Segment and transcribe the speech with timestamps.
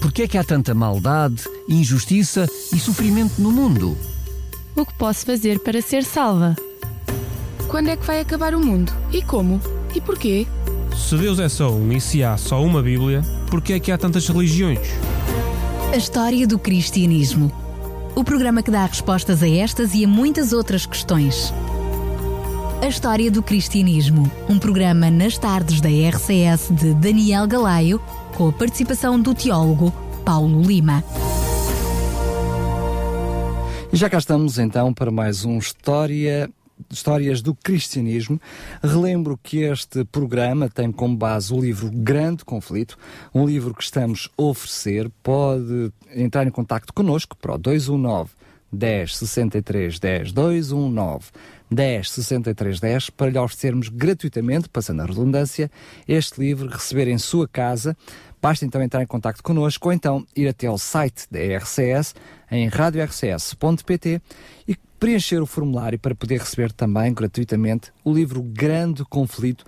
[0.00, 3.98] Por que é que há tanta maldade, injustiça e sofrimento no mundo?
[4.76, 6.54] O que posso fazer para ser salva?
[7.66, 8.92] Quando é que vai acabar o mundo?
[9.12, 9.60] E como?
[9.94, 10.46] E porquê?
[10.96, 13.90] Se Deus é só um e se há só uma Bíblia, por que é que
[13.90, 14.88] há tantas religiões?
[15.92, 17.52] A história do cristianismo.
[18.14, 21.52] O programa que dá respostas a estas e a muitas outras questões.
[22.80, 28.00] A História do Cristianismo, um programa nas tardes da RCS de Daniel Galaio,
[28.36, 29.92] com a participação do teólogo
[30.24, 31.02] Paulo Lima.
[33.92, 36.50] E já cá estamos então para mais um História
[36.90, 38.40] Histórias do Cristianismo.
[38.82, 42.96] Relembro que este programa tem como base o livro Grande Conflito,
[43.34, 45.10] um livro que estamos a oferecer.
[45.22, 48.30] Pode entrar em contato connosco para o 219
[48.70, 51.26] 10 63 10 219
[51.70, 55.70] 10 63 10 para lhe oferecermos gratuitamente, passando a redundância,
[56.06, 57.96] este livro, receber em sua casa.
[58.40, 62.14] Basta então entrar em contato connosco ou então ir até ao site da RCS
[62.50, 64.22] em radiorcs.pt
[64.66, 69.64] e preencher o formulário para poder receber também gratuitamente o livro Grande Conflito.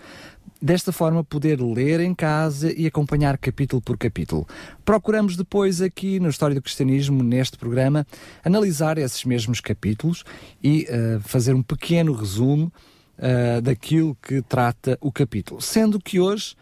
[0.63, 4.47] Desta forma, poder ler em casa e acompanhar capítulo por capítulo.
[4.85, 8.07] Procuramos depois, aqui no História do Cristianismo, neste programa,
[8.45, 10.23] analisar esses mesmos capítulos
[10.63, 12.71] e uh, fazer um pequeno resumo
[13.19, 15.61] uh, daquilo que trata o capítulo.
[15.61, 16.55] Sendo que hoje.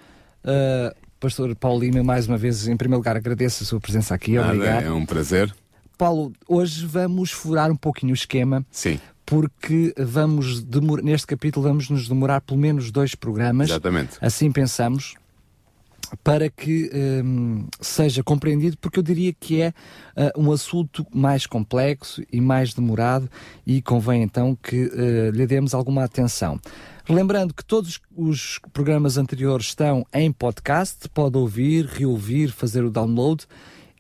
[0.45, 4.37] Uh, Pastor Paulo Lima, mais uma vez, em primeiro lugar, agradeço a sua presença aqui.
[4.37, 4.85] Nada, Obrigado.
[4.85, 5.53] É um prazer.
[5.99, 8.65] Paulo, hoje vamos furar um pouquinho o esquema.
[8.71, 9.01] Sim.
[9.27, 13.69] Porque vamos demorar, neste capítulo vamos nos demorar pelo menos dois programas.
[13.69, 14.17] Exatamente.
[14.21, 15.17] Assim pensamos
[16.25, 16.91] para que
[17.25, 19.75] um, seja compreendido, porque eu diria que é
[20.17, 23.29] uh, um assunto mais complexo e mais demorado
[23.67, 26.59] e convém então que uh, lhe demos alguma atenção.
[27.09, 33.47] Lembrando que todos os programas anteriores estão em podcast, pode ouvir, reouvir, fazer o download.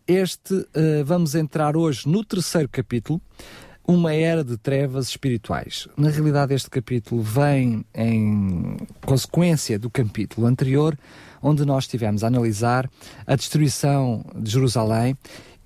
[0.09, 3.21] Este, uh, vamos entrar hoje no terceiro capítulo,
[3.87, 5.87] uma era de trevas espirituais.
[5.99, 10.99] Na realidade, este capítulo vem em consequência do capítulo anterior,
[11.43, 12.89] onde nós estivemos a analisar
[13.27, 15.15] a destruição de Jerusalém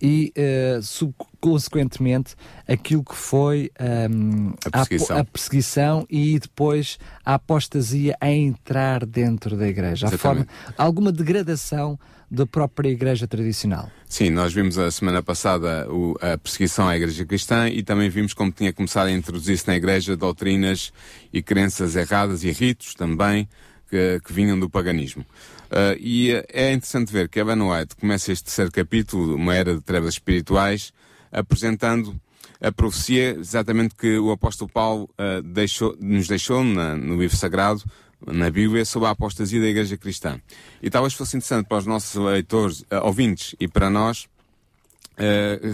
[0.03, 2.35] e, uh, consequentemente,
[2.67, 3.71] aquilo que foi
[4.11, 5.17] um, a, perseguição.
[5.17, 6.07] A, a, perseguição.
[6.11, 10.09] e depois a apostasia a entrar dentro da igreja.
[10.09, 11.97] A forma, alguma degradação
[12.33, 13.91] da própria igreja tradicional.
[14.09, 18.33] Sim, nós vimos a semana passada o, a perseguição à igreja cristã e também vimos
[18.33, 20.95] como tinha começado a introduzir-se na igreja doutrinas
[21.31, 23.47] e crenças erradas e ritos também
[23.91, 25.27] que, que vinham do paganismo.
[25.71, 29.83] Uh, e é interessante ver que Evan White começa este terceiro capítulo, uma era de
[29.83, 30.91] trevas espirituais,
[31.31, 32.19] apresentando
[32.63, 37.83] a profecia exatamente que o apóstolo Paulo uh, deixou, nos deixou na, no livro sagrado,
[38.27, 40.41] na Bíblia, sobre a apostasia da igreja cristã.
[40.83, 44.27] E talvez fosse interessante para os nossos leitores, uh, ouvintes e para nós,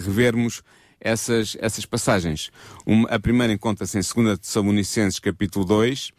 [0.05, 0.63] revermos
[1.01, 2.51] essas, essas passagens.
[2.85, 6.13] Uma, a primeira encontra-se em 2 Tessalonicenses capítulo 2,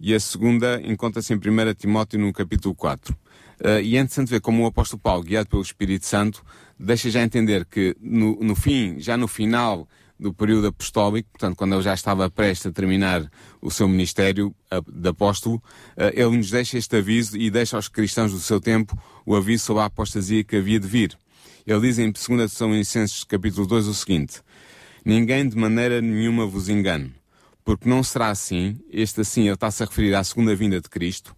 [0.00, 3.12] e a segunda encontra-se em 1 Timóteo no capítulo 4.
[3.12, 6.42] Uh, e é interessante ver como o apóstolo Paulo, guiado pelo Espírito Santo,
[6.78, 9.86] deixa já entender que no, no fim, já no final
[10.20, 13.28] do período apostólico, portanto, quando ele já estava prestes a terminar
[13.60, 14.54] o seu ministério
[14.86, 15.56] de apóstolo,
[15.96, 19.64] uh, ele nos deixa este aviso e deixa aos cristãos do seu tempo o aviso
[19.64, 21.18] sobre a apostasia que havia de vir.
[21.66, 24.42] Ele diz em 2 Tessalonicenses capítulo 2 o seguinte,
[25.04, 27.14] Ninguém de maneira nenhuma vos engane,
[27.64, 31.34] porque não será assim, este assim ele está-se a referir à segunda vinda de Cristo,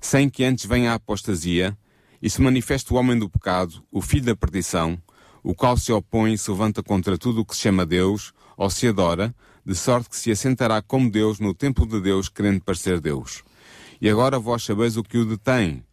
[0.00, 1.76] sem que antes venha a apostasia
[2.22, 4.96] e se manifeste o homem do pecado, o filho da perdição,
[5.42, 8.68] o qual se opõe e se levanta contra tudo o que se chama Deus, ou
[8.68, 9.34] se adora,
[9.64, 13.42] de sorte que se assentará como Deus no templo de Deus, querendo parecer Deus.
[14.00, 15.84] E agora vós sabeis o que o detém,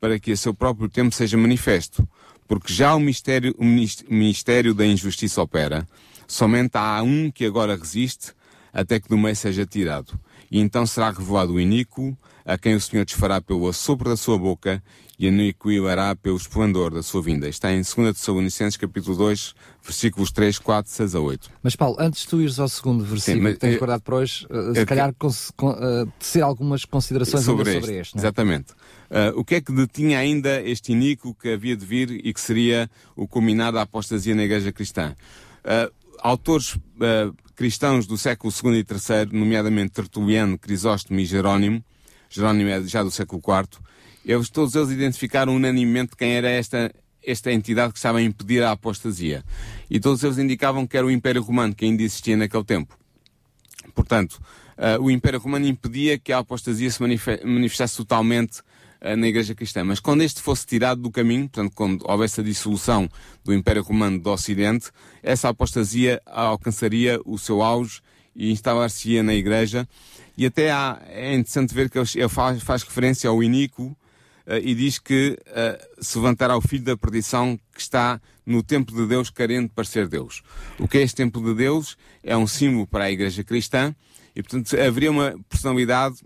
[0.00, 2.06] para que a seu próprio tempo seja manifesto,
[2.46, 5.86] porque já o mistério, o ministério da injustiça opera,
[6.26, 8.32] somente há um que agora resiste,
[8.72, 10.18] até que do meio seja tirado.
[10.50, 14.38] E então será revelado o iníquo, a quem o Senhor desfará pelo assopro da sua
[14.38, 14.82] boca
[15.18, 17.48] e aniquilará pelo esplendor da sua vinda.
[17.48, 21.50] Está em 2 Tessalonicenses capítulo 2, versículos 3, 4, 6 a 8.
[21.62, 24.46] Mas Paulo, antes de tu ires ao segundo versículo Sim, que tens guardado para hoje,
[24.50, 27.80] uh, se calhar con uh, tecer algumas considerações sobre este.
[27.80, 28.20] Sobre este é?
[28.20, 28.72] Exatamente.
[28.72, 32.40] Uh, o que é que detinha ainda este iníquo que havia de vir e que
[32.40, 35.14] seria o culminado da apostasia na igreja cristã?
[36.18, 36.76] autores
[37.54, 41.84] cristãos do século II e III, nomeadamente Tertuliano, Crisóstomo e Jerónimo,
[42.32, 43.78] Jerónimo é já do século IV,
[44.24, 46.92] eles, todos eles identificaram unanimemente quem era esta,
[47.22, 49.44] esta entidade que estava a impedir a apostasia.
[49.90, 52.96] E todos eles indicavam que era o Império Romano, que ainda existia naquele tempo.
[53.94, 54.40] Portanto,
[54.78, 59.84] uh, o Império Romano impedia que a apostasia se manifestasse totalmente uh, na Igreja Cristã.
[59.84, 63.08] Mas quando este fosse tirado do caminho, portanto, quando houvesse a dissolução
[63.44, 64.90] do Império Romano do Ocidente,
[65.22, 68.00] essa apostasia alcançaria o seu auge
[68.34, 69.88] e instalar-se-ia na Igreja.
[70.36, 73.96] E até há, é interessante ver que ele faz, faz referência ao iníquo
[74.46, 78.96] uh, e diz que uh, se levantará o filho da perdição que está no templo
[78.96, 80.42] de Deus querendo parecer Deus.
[80.78, 81.96] O que é este templo de Deus?
[82.22, 83.94] É um símbolo para a igreja cristã
[84.34, 86.16] e, portanto, haveria uma personalidade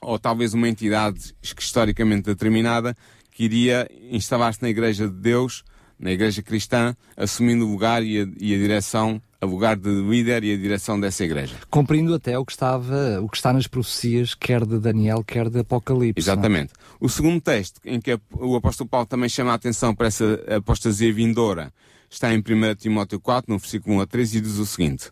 [0.00, 2.96] ou talvez uma entidade historicamente determinada
[3.32, 5.64] que iria instalar-se na igreja de Deus,
[5.98, 10.44] na igreja cristã, assumindo o lugar e a, e a direção a lugar de líder
[10.44, 11.54] e a direção dessa igreja.
[11.70, 15.60] Cumprindo até o que estava, o que está nas profecias, quer de Daniel, quer de
[15.60, 16.18] Apocalipse.
[16.18, 16.20] É?
[16.20, 16.72] Exatamente.
[16.98, 21.12] O segundo texto, em que o apóstolo Paulo também chama a atenção para essa apostasia
[21.12, 21.72] vindoura,
[22.10, 22.42] está em 1
[22.76, 25.10] Timóteo 4, no versículo 1 a 13, e diz o seguinte: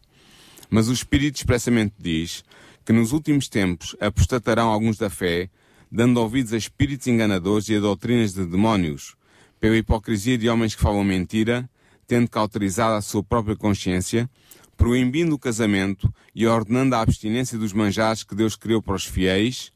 [0.70, 2.42] Mas o Espírito expressamente diz
[2.84, 5.48] que nos últimos tempos apostatarão alguns da fé,
[5.90, 9.14] dando ouvidos a espíritos enganadores e a doutrinas de demónios,
[9.60, 11.68] pela hipocrisia de homens que falam mentira,
[12.06, 14.28] tendo cauterizado a sua própria consciência,
[14.76, 19.72] proibindo o casamento e ordenando a abstinência dos manjares que Deus criou para os fiéis,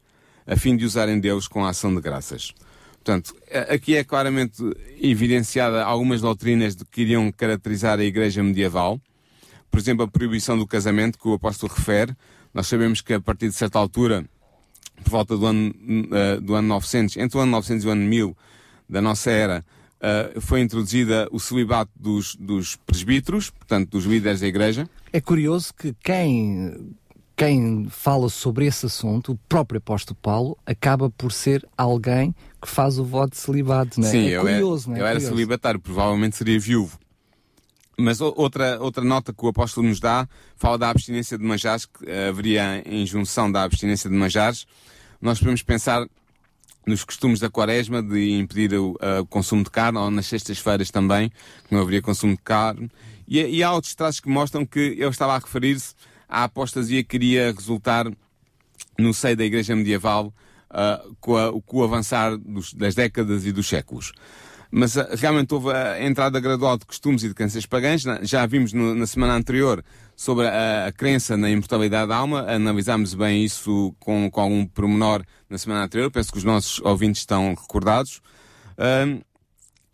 [0.46, 2.54] a fim de usarem Deus com a ação de graças.
[2.94, 3.34] Portanto,
[3.70, 4.62] aqui é claramente
[5.00, 9.00] evidenciada algumas doutrinas que iriam caracterizar a Igreja medieval.
[9.70, 12.14] Por exemplo, a proibição do casamento, que o apóstolo refere.
[12.52, 14.24] Nós sabemos que a partir de certa altura,
[15.04, 18.02] por volta do ano, uh, do ano 900, entre o ano 900 e o ano
[18.02, 18.36] 1000
[18.88, 19.64] da nossa era,
[19.98, 24.88] uh, foi introduzida o celibato dos, dos presbíteros, portanto, dos líderes da Igreja.
[25.12, 26.94] É curioso que quem,
[27.36, 32.98] quem fala sobre esse assunto, o próprio apóstolo Paulo, acaba por ser alguém que faz
[32.98, 34.10] o voto de celibato, não é?
[34.10, 35.00] Sim, é eu curioso, era, não é?
[35.00, 36.98] Eu era celibatário, provavelmente seria viúvo.
[38.00, 42.08] Mas outra, outra nota que o apóstolo nos dá fala da abstinência de manjares, que
[42.08, 44.66] haveria em junção da abstinência de manjares.
[45.20, 46.06] Nós podemos pensar
[46.88, 51.28] nos costumes da quaresma de impedir o, uh, consumo de carne, ou nas sextas-feiras também,
[51.28, 52.90] que não haveria consumo de carne.
[53.26, 55.94] E, e há outros traços que mostram que ele estava a referir-se
[56.28, 58.10] à apostasia que iria resultar
[58.98, 60.32] no seio da Igreja medieval
[60.70, 64.12] uh, com, a, com, o avançar dos, das décadas e dos séculos.
[64.70, 68.02] Mas uh, realmente houve a entrada gradual de costumes e de crenças pagãs.
[68.22, 69.84] Já vimos no, na semana anterior
[70.14, 72.42] sobre a, a, crença na imortalidade da alma.
[72.42, 76.10] Analisámos bem isso com, com algum pormenor na semana anterior.
[76.10, 78.20] Penso que os nossos ouvintes estão recordados.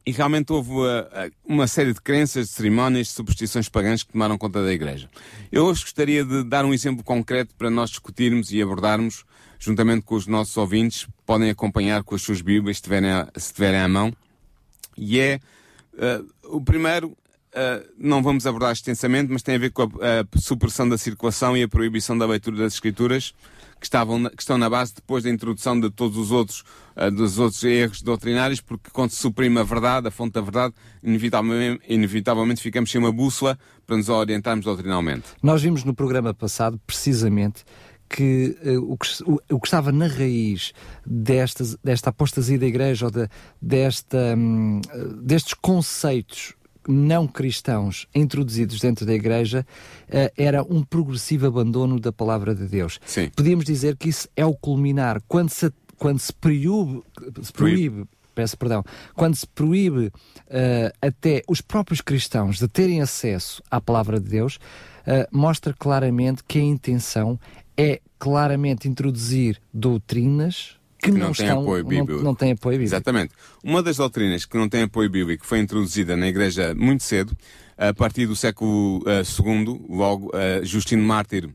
[0.07, 4.37] E realmente houve uh, uma série de crenças, de cerimónias, de superstições pagãs que tomaram
[4.37, 5.09] conta da Igreja.
[5.51, 9.25] Eu hoje gostaria de dar um exemplo concreto para nós discutirmos e abordarmos,
[9.59, 14.13] juntamente com os nossos ouvintes, podem acompanhar com as suas Bíblias, se tiverem à mão.
[14.97, 15.41] E é
[15.95, 17.17] uh, o primeiro,
[17.55, 21.57] Uh, não vamos abordar extensamente, mas tem a ver com a, a, supressão da circulação
[21.57, 23.33] e a proibição da leitura das escrituras,
[23.79, 26.65] que, estavam na, que estão na base depois da introdução de todos os outros,
[26.97, 30.75] uh, dos outros erros doutrinários, porque quando se suprime a verdade, a fonte da verdade,
[31.01, 33.57] inevitavelmente, inevitavelmente ficamos sem uma bússola
[33.87, 35.27] para nos orientarmos doutrinalmente.
[35.41, 37.65] Nós vimos no programa passado, precisamente,
[38.09, 40.73] que, uh, o, que o, o, que estava na raiz
[41.05, 43.29] desta, desta apostasia da Igreja, ou de,
[43.61, 44.81] desta, um,
[45.23, 46.55] destes conceitos
[46.87, 49.67] não cristãos introduzidos dentro da igreja
[50.09, 53.01] uh, era um progressivo abandono da palavra de Deus.
[53.07, 53.31] Sim.
[53.35, 55.21] Podíamos dizer que isso é o culminar.
[55.27, 57.03] Quando se, quando se proíbe,
[57.43, 58.85] se proíbe peço perdão,
[59.15, 60.13] quando se proíbe uh,
[61.01, 66.59] até os próprios cristãos de terem acesso à palavra de Deus, uh, mostra claramente que
[66.59, 67.39] a intenção
[67.77, 72.13] é claramente introduzir doutrinas que, que não, não estão, tem apoio bíblico.
[72.13, 72.95] Não, não tem apoio bíblico.
[72.95, 73.35] Exatamente.
[73.63, 77.37] Uma das doutrinas que não tem apoio bíblico foi introduzida na Igreja muito cedo,
[77.77, 81.51] a partir do século II, logo uh, Justino Mártir,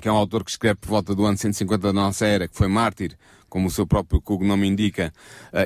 [0.00, 2.56] que é um autor que escreve por volta do ano 150 da nossa era, que
[2.56, 3.16] foi mártir,
[3.48, 5.12] como o seu próprio cognome indica,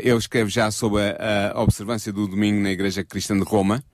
[0.03, 3.85] ele escreve já sobre a observância do domingo na Igreja Cristã de Roma,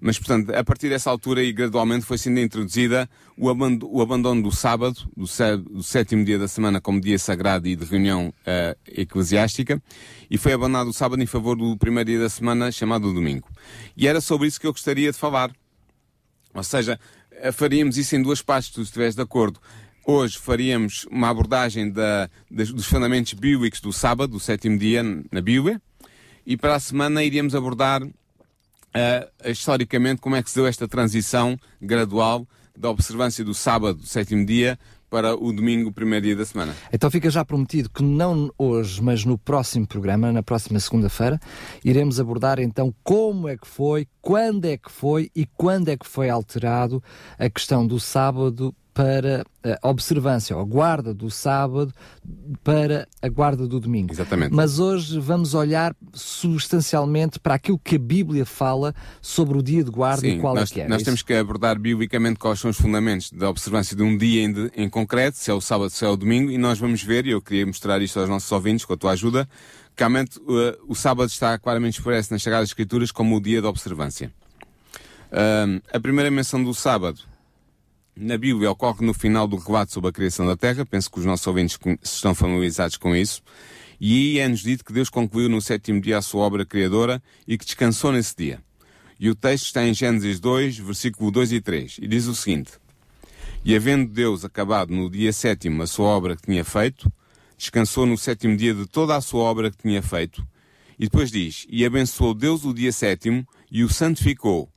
[0.00, 4.42] mas, portanto, a partir dessa altura e gradualmente foi sendo introduzida o, aband o abandono
[4.42, 5.26] do sábado, do,
[5.70, 9.82] do, sétimo dia da semana, como dia sagrado e de reunião uh, eclesiástica,
[10.30, 13.48] e foi abandonado o sábado em favor do primeiro dia da semana, chamado domingo.
[13.96, 15.50] E era sobre isso que eu gostaria de falar.
[16.54, 16.98] Ou seja,
[17.52, 19.60] faríamos isso em duas partes, se tu estiveres de acordo.
[20.06, 25.82] Hoje faríamos uma abordagem da, dos fundamentos bíblicos do sábado, do sétimo dia, na Bíblia,
[26.46, 28.02] e para a semana iríamos abordar
[28.88, 34.46] Uh, historicamente, como é que se deu esta transição gradual da observância do sábado, sétimo
[34.46, 34.78] dia,
[35.10, 36.74] para o domingo, primeiro dia da semana.
[36.92, 41.40] Então fica já prometido que não hoje, mas no próximo programa, na próxima segunda-feira,
[41.84, 46.06] iremos abordar então como é que foi, quando é que foi e quando é que
[46.06, 47.02] foi alterado
[47.38, 49.44] a questão do sábado para
[49.80, 51.94] a observância, a guarda do sábado
[52.64, 54.12] para a guarda do domingo.
[54.12, 54.52] Exatamente.
[54.52, 59.90] Mas hoje vamos olhar substancialmente para aquilo que a Bíblia fala sobre o dia de
[59.92, 60.88] guarda Sim, e qual nós, é que é.
[60.88, 64.42] nós Isso- temos que abordar biblicamente quais são os fundamentos da observância de um dia
[64.42, 67.00] em, de- em concreto, se é o sábado, se é o domingo, e nós vamos
[67.00, 69.48] ver, e eu queria mostrar isto aos nossos ouvintes com a tua ajuda,
[69.94, 73.66] que realmente uh, o sábado está claramente expresso nas Sagradas Escrituras como o dia de
[73.68, 74.32] observância.
[75.30, 77.20] Ahm, a primeira menção do sábado
[78.20, 81.24] na Bíblia ocorre no final do relato sobre a criação da Terra, penso que os
[81.24, 83.40] nossos ouvintes estão familiarizados com isso,
[84.00, 87.56] e aí é-nos dito que Deus concluiu no sétimo dia a sua obra criadora e
[87.56, 88.60] que descansou nesse dia.
[89.20, 92.72] E o texto está em Gênesis 2, versículo 2 e 3, e diz o seguinte:
[93.64, 97.10] E havendo Deus acabado no dia sétimo a sua obra que tinha feito,
[97.56, 100.44] descansou no sétimo dia de toda a sua obra que tinha feito,
[100.98, 104.68] e depois diz: E abençoou Deus o dia sétimo e o santificou,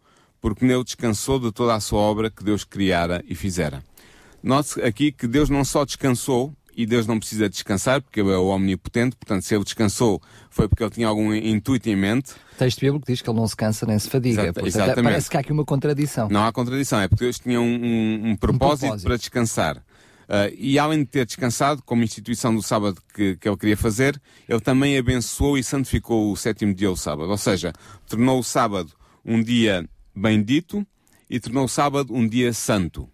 [0.41, 3.83] porque nele descansou de toda a sua obra que Deus criara e fizera.
[4.43, 8.37] Note aqui que Deus não só descansou, e Deus não precisa descansar, porque ele é
[8.37, 12.31] o omnipotente, portanto, se ele descansou, foi porque ele tinha algum intuito em mente.
[12.53, 14.41] O texto bíblico diz que ele não se cansa nem se fadiga.
[14.43, 15.03] Exata- Portanto, exatamente.
[15.03, 16.29] Parece que há aqui uma contradição.
[16.29, 19.05] Não há contradição, é porque Deus tinha um, um- um propósito, propósito.
[19.05, 19.83] para descansar.
[20.29, 24.19] Ah, e além de ter descansado, como instituição do sábado que, que ele queria fazer,
[24.47, 27.29] ele também abençoou e santificou o sétimo dia, o sábado.
[27.29, 27.73] Ou seja,
[28.07, 28.93] tornou o sábado
[29.25, 30.85] um dia bendito
[31.29, 33.07] e tornou o sábado um dia santo.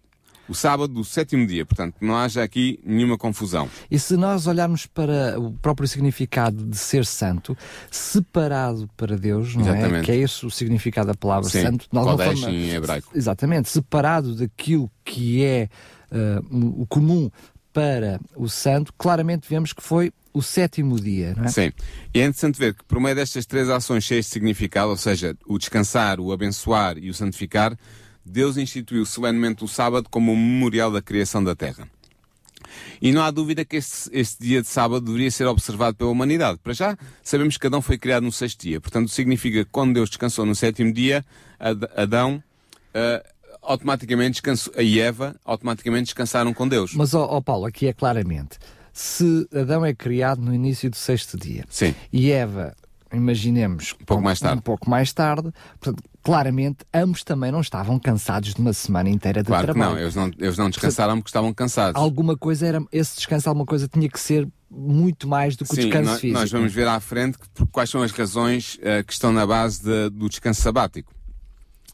[0.48, 3.68] O sábado do sétimo dia, portanto, não haja aqui nenhuma confusão.
[3.90, 7.54] E se nós olharmos para o próprio significado de ser santo,
[7.90, 9.70] separado para Deus, não é?
[9.78, 10.04] Exatamente.
[10.06, 11.86] Que é esse o significado da palavra Sim, santo.
[11.94, 13.10] alguma Kodesh forma- em hebraico.
[13.14, 15.68] Exatamente, separado daquilo que é
[16.10, 17.30] ah, o comum
[17.78, 21.48] para o santo, claramente vemos que foi o sétimo dia, não é?
[21.48, 21.72] Sim.
[22.12, 25.36] E é interessante ver que por meio destas três ações cheias de significado, ou seja,
[25.46, 27.78] o descansar, o abençoar e o santificar,
[28.24, 31.88] Deus instituiu solenemente o sábado como o memorial da criação da terra.
[33.00, 36.58] E não há dúvida que este, este dia de sábado deveria ser observado pela humanidade.
[36.62, 38.80] Para já, sabemos que Adão foi criado no sexto dia.
[38.80, 41.24] Portanto, significa que quando Deus descansou no sétimo dia,
[41.60, 42.42] Ad- Adão
[42.92, 43.24] ah,
[43.68, 46.92] automaticamente descansou, e Eva automaticamente descansaram com Deus.
[46.94, 48.58] Mas, ó ó, Paulo, aqui é claramente,
[48.92, 51.94] se Adão é criado no início do sexto dia Sim.
[52.12, 52.74] e Eva,
[53.12, 54.58] imaginemos, um pouco mais tarde.
[54.58, 59.42] um pouco mais tarde, portanto, claramente ambos também não estavam cansados de uma semana inteira
[59.42, 59.94] de Claro que trabalho.
[59.94, 62.00] não, eles não, eles não descansaram porque estavam cansados.
[62.00, 65.74] Alguma coisa era, esse descanso, alguma coisa tinha que ser muito mais do que o
[65.74, 66.38] Sim, descanso nós, físico.
[66.40, 69.82] nós vamos ver à frente que- quais são as razões eh, que estão na base
[69.82, 71.12] de- do descanso sabático.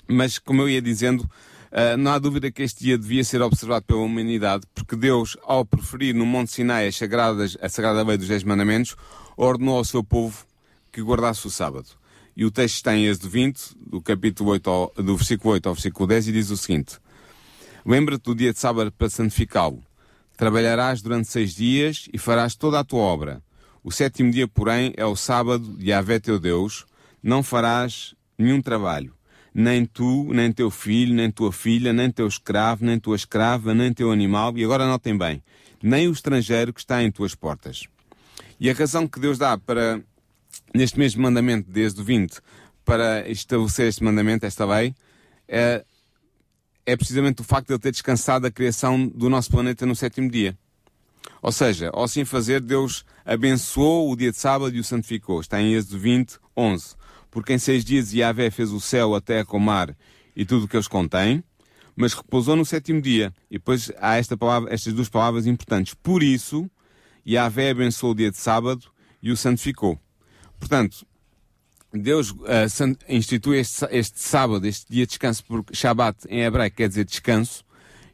[0.08, 1.28] Mas, como eu ia dizendo,
[1.76, 5.64] eh, não há dúvida que este dia devia ser observado pela humanidade, porque Deus, ao
[5.64, 8.94] preferir no Monte Sinai as sagradas, a sagrada lei dos Dez Mandamentos,
[9.36, 10.46] ordenou ao seu povo
[10.92, 11.88] que guardasse o sábado.
[12.36, 15.74] E o texto está em Êxodo 20, do capítulo 8 ao, do versículo 8 ao
[15.74, 16.98] versículo 10, e diz o seguinte:
[17.84, 19.82] Lembra-te do dia de sábado para santificá-lo.
[20.36, 23.42] Trabalharás durante seis dias e farás toda a tua obra.
[23.82, 26.86] O sétimo dia, porém, é o sábado de Yahvé teu Deus.
[27.20, 29.12] Não farás nenhum trabalho.
[29.54, 33.92] Nem tu, nem teu filho, nem tua filha, nem teu escravo, nem tua escrava, nem
[33.92, 34.56] teu animal.
[34.58, 35.42] E agora notem bem.
[35.82, 37.86] Nem o estrangeiro que está em tuas portas.
[38.58, 40.02] E a razão que Deus dá para,
[40.74, 42.40] neste mesmo mandamento, desde o 20,
[42.84, 44.94] para estabelecer este mandamento, esta lei,
[45.48, 45.84] é,
[46.84, 50.30] é precisamente o facto de ele ter descansado da criação do nosso planeta no sétimo
[50.30, 50.56] dia.
[51.40, 55.40] Ou seja, ao assim fazer, Deus abençoou o dia de sábado e o santificou.
[55.40, 56.96] Está em Êxodo 20, 11.
[57.34, 59.94] Porque em seis dias Yahvé fez o céu, a terra, o mar
[60.36, 61.42] e tudo o que eles contêm,
[61.96, 63.34] mas repousou no sétimo dia.
[63.50, 65.94] E depois há esta palavra, estas duas palavras importantes.
[65.94, 66.70] Por isso,
[67.26, 68.86] Yahvé abençoou o dia de sábado
[69.20, 69.98] e o santificou.
[70.60, 71.04] Portanto,
[71.92, 72.32] Deus
[72.70, 77.04] san- institui este, este sábado, este dia de descanso, porque Shabbat em hebraico quer dizer
[77.04, 77.64] descanso,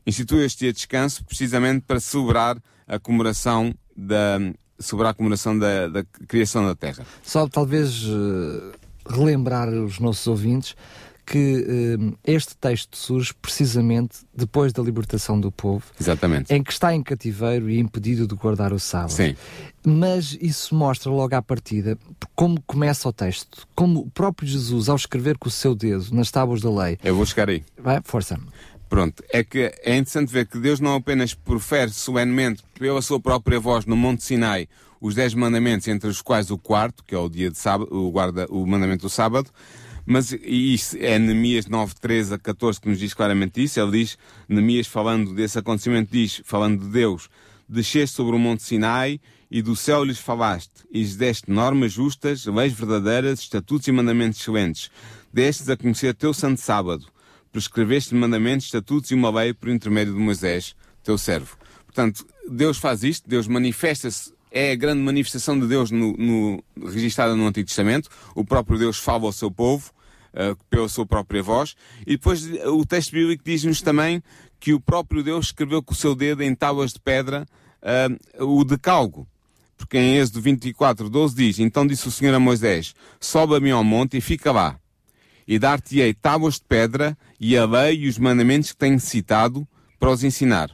[0.06, 4.38] institui este dia de descanso precisamente para celebrar a comemoração da,
[4.78, 7.06] celebrar a comemoração da, da criação da Terra.
[7.22, 8.76] Só talvez eh,
[9.10, 10.74] relembrar os nossos ouvintes
[11.26, 11.64] que
[12.26, 16.52] eh, este texto surge precisamente depois da libertação do povo, Exatamente.
[16.52, 19.12] em que está em cativeiro e impedido de guardar o sábado.
[19.12, 19.36] Sim.
[19.86, 21.96] Mas isso mostra logo à partida
[22.34, 26.32] como começa o texto, como o próprio Jesus, ao escrever com o seu dedo nas
[26.32, 27.62] tábuas da lei, Eu vou chegar aí.
[27.78, 28.36] vai, força,
[28.88, 33.60] Pronto, é que é interessante ver que Deus não apenas profere solenemente pela sua própria
[33.60, 34.66] voz no Monte Sinai
[35.00, 38.10] os dez mandamentos, entre os quais o quarto, que é o dia de sábado, o,
[38.10, 39.50] guarda, o mandamento do sábado,
[40.04, 43.78] mas isso é Neemias 9, 13 a 14 que nos diz claramente isso.
[43.80, 47.28] Ele diz, Neemias falando desse acontecimento, diz, falando de Deus,
[47.68, 52.46] desceste sobre o Monte Sinai e do céu lhes falaste, e lhes deste normas justas,
[52.46, 54.90] leis verdadeiras, estatutos e mandamentos excelentes.
[55.32, 57.06] Destes a conhecer teu santo sábado
[57.52, 61.56] prescreveste mandamentos, estatutos e uma lei por intermédio de Moisés, teu servo.
[61.84, 67.36] Portanto, Deus faz isto, Deus manifesta-se, é a grande manifestação de Deus no, no, registrada
[67.36, 68.08] no Antigo Testamento.
[68.34, 69.90] O próprio Deus fala ao seu povo,
[70.34, 71.76] uh, pela sua própria voz.
[72.06, 74.22] E depois o texto bíblico diz-nos também
[74.58, 77.46] que o próprio Deus escreveu com o seu dedo em tábuas de pedra
[78.38, 79.26] uh, o decalgo.
[79.76, 84.18] Porque em Êxodo 24, 12 diz, Então disse o Senhor a Moisés, sobe-me ao monte
[84.18, 84.78] e fica lá.
[85.48, 89.66] E dar-te-ei tábuas de pedra e a lei e os mandamentos que tenho citado
[89.98, 90.70] para os ensinar.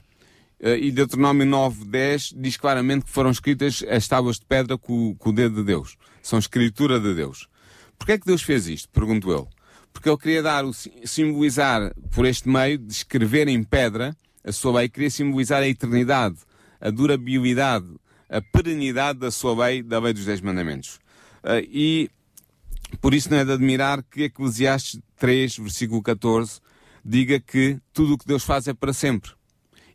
[0.60, 5.14] Uh, e Deuteronômio 9, 10 diz claramente que foram escritas as tábuas de pedra com,
[5.16, 5.96] com o dedo de Deus.
[6.22, 7.48] São escritura de Deus.
[7.98, 8.88] Porquê é que Deus fez isto?
[8.88, 9.48] Pergunto eu.
[9.92, 14.78] Porque ele queria dar, o, simbolizar por este meio de escrever em pedra a sua
[14.78, 16.36] lei, queria simbolizar a eternidade,
[16.80, 17.86] a durabilidade,
[18.28, 20.98] a perenidade da sua lei, da lei dos Dez Mandamentos.
[21.42, 22.10] Uh, e
[23.00, 26.60] por isso não é de admirar que Eclesiastes 3, versículo 14,
[27.04, 29.32] diga que tudo o que Deus faz é para sempre.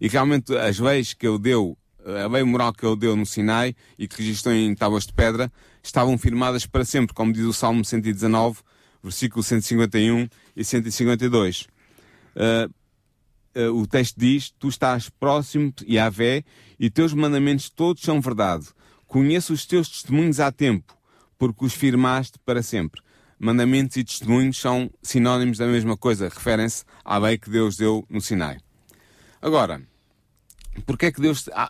[0.01, 3.75] E realmente as leis que ele deu, a lei moral que ele deu no Sinai
[3.99, 5.53] e que registrou em tábuas de pedra,
[5.83, 8.61] estavam firmadas para sempre, como diz o Salmo 119,
[9.03, 11.67] versículo 151 e 152.
[12.35, 16.43] Uh, uh, o texto diz: Tu estás próximo, Yahvé,
[16.79, 18.69] e teus mandamentos todos são verdade.
[19.05, 20.97] Conheço os teus testemunhos há tempo,
[21.37, 23.01] porque os firmaste para sempre.
[23.37, 28.19] Mandamentos e testemunhos são sinónimos da mesma coisa, referem-se à lei que Deus deu no
[28.19, 28.57] Sinai.
[29.39, 29.81] Agora,
[30.85, 31.49] porque é que Deus.
[31.53, 31.69] Há,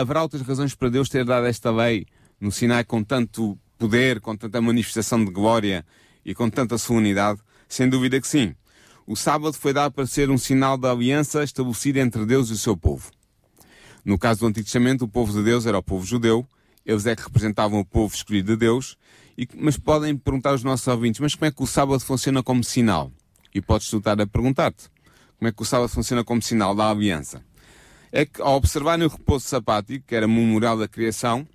[0.00, 2.06] haverá outras razões para Deus ter dado esta lei
[2.40, 5.84] no Sinai com tanto poder, com tanta manifestação de glória
[6.24, 7.40] e com tanta solenidade?
[7.68, 8.54] Sem dúvida que sim.
[9.06, 12.58] O sábado foi dado para ser um sinal da aliança estabelecida entre Deus e o
[12.58, 13.10] seu povo.
[14.04, 16.46] No caso do Antigo Testamento, o povo de Deus era o povo judeu,
[16.84, 18.96] eles é que representavam o povo escolhido de Deus,
[19.36, 22.62] e, mas podem perguntar aos nossos ouvintes, mas como é que o sábado funciona como
[22.62, 23.10] sinal?
[23.54, 24.88] E podes estar a perguntar-te,
[25.38, 27.44] como é que o sábado funciona como sinal da aliança?
[28.12, 31.48] É que ao observarem o repouso sabático, que era memorial da criação,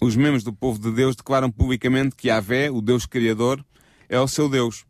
[0.00, 3.64] os membros do povo de Deus declaram publicamente que Yahvé, o Deus Criador,
[4.08, 4.84] é o seu Deus.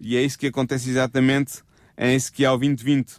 [0.00, 1.62] E é isso que acontece exatamente
[1.98, 3.14] em Ezequiel 2020,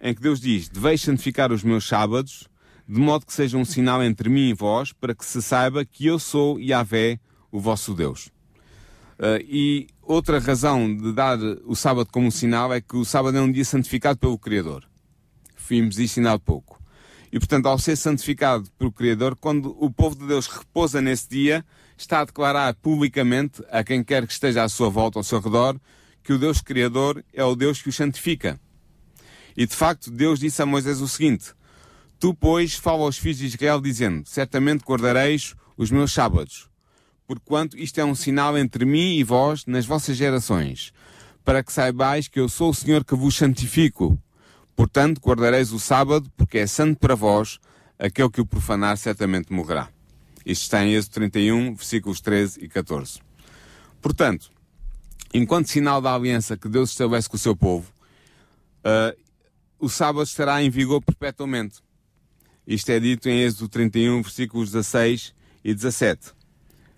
[0.00, 2.48] em que Deus diz: Deveis santificar os meus sábados,
[2.88, 6.06] de modo que seja um sinal entre mim e vós, para que se saiba que
[6.06, 7.18] eu sou Yahvé,
[7.50, 8.26] o vosso Deus.
[9.18, 13.40] Uh, e outra razão de dar o sábado como sinal é que o sábado é
[13.40, 14.86] um dia santificado pelo Criador.
[15.68, 16.80] Vimos isso pouco.
[17.32, 21.64] E portanto, ao ser santificado pelo Criador, quando o povo de Deus repousa nesse dia,
[21.96, 25.78] está a declarar publicamente a quem quer que esteja à sua volta, ao seu redor,
[26.22, 28.60] que o Deus Criador é o Deus que o santifica.
[29.56, 31.52] E de facto, Deus disse a Moisés o seguinte:
[32.18, 36.68] Tu, pois, fala aos filhos de Israel, dizendo: Certamente guardareis os meus sábados,
[37.26, 40.92] porquanto isto é um sinal entre mim e vós nas vossas gerações,
[41.44, 44.18] para que saibais que eu sou o Senhor que vos santifico.
[44.76, 47.58] Portanto, guardareis o sábado, porque é santo para vós,
[47.98, 49.88] aquele que o profanar certamente morrerá.
[50.44, 53.20] Isto está em Êxodo 31, versículos 13 e 14.
[54.02, 54.50] Portanto,
[55.32, 57.90] enquanto sinal da aliança que Deus estabelece com o seu povo,
[58.84, 59.18] uh,
[59.78, 61.78] o sábado estará em vigor perpetuamente.
[62.66, 65.34] Isto é dito em Êxodo 31, versículos 16
[65.64, 66.32] e 17.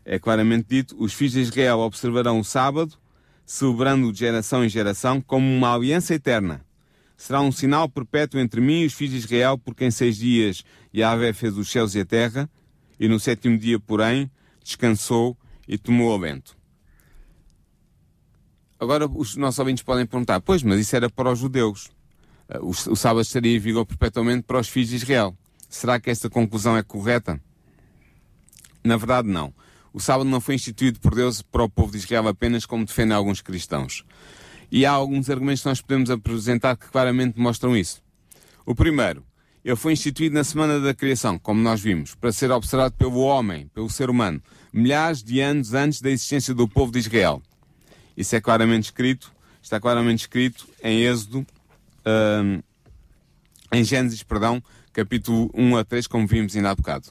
[0.05, 2.95] É claramente dito: os filhos de Israel observarão o sábado,
[3.47, 6.67] celebrando de geração em geração, como uma aliança eterna.
[7.19, 10.65] Será um sinal perpétuo entre mim e os filhos de Israel, porque em seis dias
[10.95, 12.49] Yahvé fez os céus e a terra,
[12.99, 14.31] e no sétimo dia, porém,
[14.63, 16.57] descansou e tomou o vento.
[18.79, 21.91] Agora os nossos ouvintes podem perguntar, pois, mas isso era para os judeus.
[22.49, 25.37] Eh, o, o sábado estaria em vigor perpetuamente para os filhos de Israel.
[25.69, 27.41] Será que esta conclusão é correta?
[28.85, 29.53] Na verdade, não.
[29.93, 33.17] O sábado não foi instituído por Deus para o povo de Israel apenas, como defendem
[33.17, 34.05] alguns cristãos.
[34.71, 38.03] E há alguns argumentos que nós podemos apresentar que claramente mostram isso.
[38.67, 39.25] O primeiro,
[39.65, 43.69] ele foi instituído na semana da criação, como nós vimos, para ser observado pelo homem,
[43.69, 47.43] pelo ser humano, milhares de anos antes da existência do povo de Israel.
[48.17, 51.47] Isso é claramente escrito, está claramente escrito em Êxodo,
[52.07, 52.63] um,
[53.73, 57.09] em Gênesis, perdão, capítulo 1 a 3, como vimos ainda há bocado.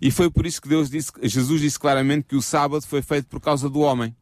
[0.00, 3.26] E foi por isso que Deus disse, Jesus disse claramente que o sábado foi feito
[3.26, 4.14] por causa do homem.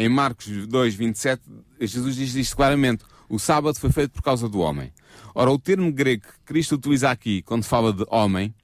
[0.00, 1.42] Em Marcos 2, 27,
[1.78, 3.04] Jesus diz isto claramente.
[3.28, 4.90] O sábado foi feito por causa do homem.
[5.34, 8.54] Ora, o termo grego que Cristo utiliza aqui, quando fala de homem,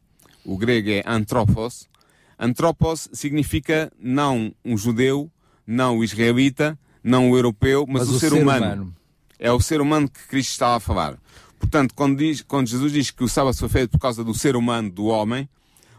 [0.47, 1.91] o grego é anthropos.
[2.39, 5.31] Anthropos significa não um judeu,
[5.67, 8.65] não o israelita, não o europeu, mas, mas o, o, ser, ser humano.
[8.65, 8.97] humano.
[9.39, 11.19] É o ser humano que Cristo estava a falar.
[11.59, 14.57] Portanto, quando, diz, quando Jesus diz que o sábado foi feito por causa do ser
[14.57, 15.47] humano, do homem,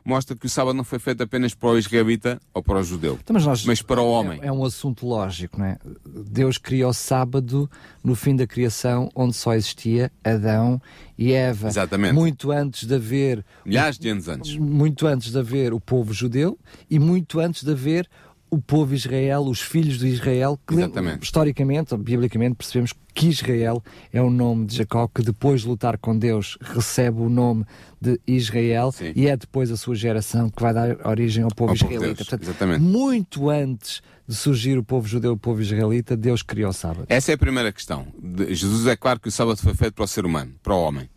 [0.07, 3.19] mostra que o sábado não foi feito apenas para o israelita ou para o judeu,
[3.21, 4.39] Então, mas, nós- mas para o homem.
[4.41, 5.77] É, é um assunto lógico, não é?
[6.05, 7.69] Deus criou o sábado
[8.03, 10.81] no fim da criação, onde só existia Adão
[11.17, 11.67] e Eva.
[11.67, 12.13] Exatamente.
[12.13, 14.55] Muito antes de haver Milhares de anos antes.
[14.55, 16.57] muito antes de haver o povo judeu
[16.89, 18.07] e muito antes de haver
[18.49, 21.23] o povo Israel, os filhos de Israel, que Exatamente.
[21.23, 23.83] historicamente, ou biblicamente, percebemos que Israel
[24.13, 27.65] é o nome de Jacó, que depois de lutar com Deus recebe o nome
[27.99, 29.11] de Israel Sim.
[29.15, 32.37] e é depois a sua geração que vai dar origem ao povo Ao povo israelita.
[32.37, 32.81] Deus, exatamente.
[32.81, 37.05] muito antes de surgir o povo judeu e o povo israelita, Deus criou o sábado.
[37.09, 38.07] Essa é a primeira questão.
[38.49, 41.09] Jesus é claro que o sábado foi feito para o ser humano, para o homem.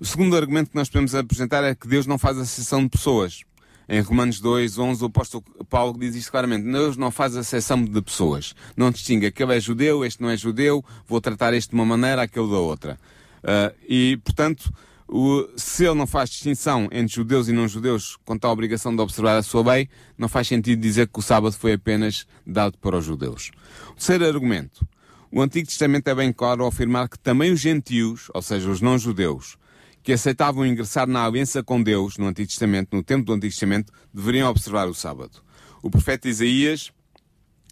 [0.00, 3.42] O segundo argumento que nós podemos apresentar é que Deus não faz acessão de pessoas.
[3.88, 6.70] Em Romanos 2, 11, o apóstolo Paulo diz isto claramente.
[6.70, 8.54] Deus não faz acessão de pessoas.
[8.76, 12.22] Não distingue aquele é judeu, este não é judeu, vou tratar este de uma maneira,
[12.22, 12.98] aquele da outra.
[13.42, 14.70] Ah, e, portanto,
[15.08, 19.00] o- se ele não faz distinção entre judeus e não judeus quanto à obrigação de
[19.00, 22.98] observar a sua lei, não faz sentido dizer que o sábado foi apenas dado para
[22.98, 23.50] os judeus.
[23.90, 24.86] O terceiro argumento.
[25.30, 28.80] O Antigo Testamento é bem claro ao afirmar que também os gentios, ou seja, os
[28.80, 29.56] não-judeus,
[30.02, 33.92] que aceitavam ingressar na aliança com Deus no Antigo Testamento, no tempo do Antigo Testamento,
[34.12, 35.42] deveriam observar o sábado.
[35.82, 36.90] O profeta Isaías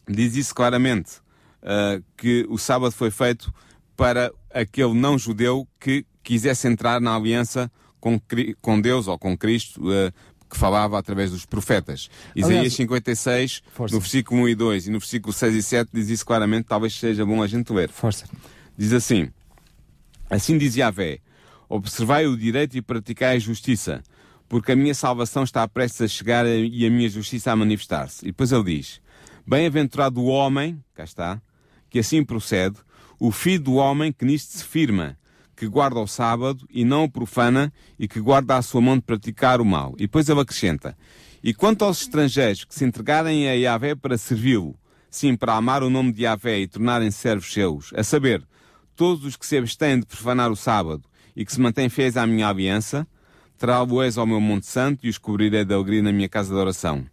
[0.08, 1.12] diz isso claramente,
[1.62, 3.52] ah, que o sábado foi feito
[3.96, 8.20] para aquele não-judeu que quisesse entrar na aliança com,
[8.60, 10.12] com Deus ou com Cristo, ah,
[10.48, 12.08] que falava através dos profetas.
[12.34, 13.94] Isaías Aliás, 56, força.
[13.94, 16.94] no versículo 1 e 2 e no versículo 6 e 7, diz isso claramente, talvez
[16.94, 17.88] seja bom a gente ler.
[17.88, 18.26] Força.
[18.76, 19.30] Diz assim:
[20.30, 21.18] Assim diz Yahvé:
[21.68, 24.02] Observai o direito e praticai a justiça,
[24.48, 28.24] porque a minha salvação está prestes a chegar e a minha justiça a manifestar-se.
[28.24, 29.00] E depois ele diz:
[29.46, 31.42] Bem-aventurado o homem, cá está,
[31.90, 32.76] que assim procede,
[33.18, 35.18] o filho do homem que nisto se firma,
[35.56, 39.02] que guarda o sábado e não o profana e que guarda a sua mão de
[39.02, 39.94] praticar o mal.
[39.96, 40.96] E depois ele acrescenta:
[41.42, 44.76] E quanto aos estrangeiros que se entregarem a Yahvé para servi-lo,
[45.10, 48.46] sim, para amar o nome de Yahvé e tornarem servos seus, a saber,
[48.94, 51.02] todos os que se abstêm de profanar o sábado
[51.36, 53.06] e que se mantêm fiéis à minha aliança,
[53.58, 57.04] trá-lo-eis ao meu Monte Santo e os cobrirei de alegria na minha casa de oração.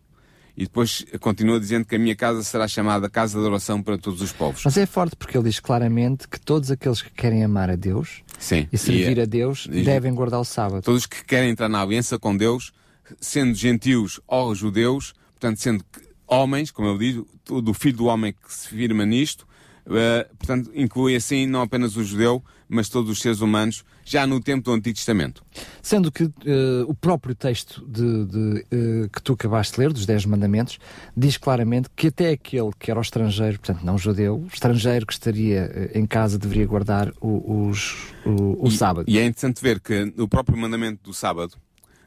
[0.56, 4.22] E depois continua dizendo que a minha casa será chamada casa de oração para todos
[4.22, 4.62] os povos.
[4.64, 8.22] Mas é forte porque ele diz claramente que todos aqueles que querem amar a Deus
[8.38, 8.68] Sim.
[8.72, 10.84] e servir E, a Deus e- devem guardar o sábado.
[10.84, 12.72] Todos que querem entrar na aliança com Deus,
[13.20, 15.84] sendo gentios ou judeus, portanto, sendo
[16.28, 17.28] homens, como eu digo,
[17.62, 19.48] do filho do homem que se firma nisto,
[19.90, 24.40] eh, portanto, inclui assim não apenas o judeu, mas todos os seres humanos, já no
[24.42, 25.44] tempo do Antigo Testamento.
[25.82, 30.06] Sendo que eh, o próprio texto de, de, eh, que tu acabaste de ler, dos
[30.06, 30.80] Dez Mandamentos,
[31.16, 35.14] diz claramente que até aquele que era o estrangeiro, portanto não judeu, o estrangeiro que
[35.14, 39.06] estaria eh, em casa deveria guardar o, os- o, o E- sábado.
[39.10, 41.54] E é interessante ver que no próprio mandamento do sábado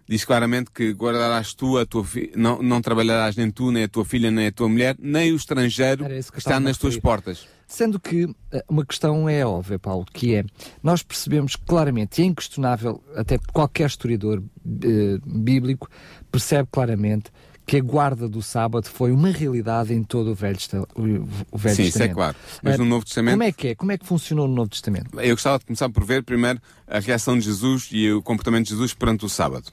[0.08, 2.30] diz claramente que guardarás tu a tua fi...
[2.36, 5.36] não, não trabalharás nem tu, nem a tua filha, nem a tua mulher, nem o
[5.36, 7.46] estrangeiro que está nas tuas portas.
[7.68, 10.44] Sendo que eh, uma questão é óbvia, Paulo, que é,
[10.82, 15.88] nós percebemos claramente, e é inquestionável, até qualquer historiador eh, bíblico
[16.30, 17.32] percebe claramente
[17.66, 20.56] que a guarda do sábado foi uma realidade em todo o Velho,
[20.94, 22.14] o, Velho Sim, isso é Testamento.
[22.14, 22.36] claro.
[22.62, 23.32] Mas Eh, no Novo Testamento.
[23.32, 23.74] Como é que é?
[23.74, 25.18] Como é que funcionou no Novo Testamento?
[25.18, 28.70] Eu gostava de começar por ver primeiro a reação de Jesus e o comportamento de
[28.70, 29.72] Jesus perante o sábado.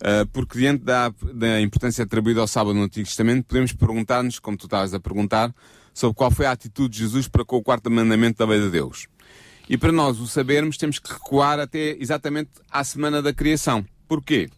[0.00, 4.56] Uh, porque diante da, da importância atribuída ao sábado no Antigo Testamento, podemos perguntar-nos, como
[4.56, 5.52] tu estavas a perguntar,
[5.92, 8.70] sobre qual foi a atitude de Jesus para com o quarto mandamento da lei de
[8.70, 9.06] Deus.
[9.68, 13.84] E para nós o sabermos, temos que recuar até exatamente à semana da criação.
[14.06, 14.48] Porquê?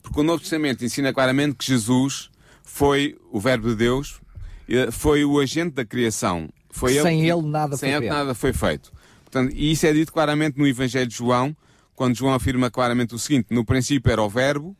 [0.00, 2.30] Porque o Novo Testamento ensina claramente que Jesus
[2.62, 4.20] foi o Verbo de Deus,
[4.92, 6.48] foi o agente da criação.
[6.70, 8.16] Foi Sem que- ele nada sem foi ele criado.
[8.16, 8.92] nada foi feito.
[9.24, 11.54] Portanto, e isso é dito claramente no Evangelho de João,
[12.02, 14.76] quando João afirma claramente o seguinte: no princípio era o Verbo,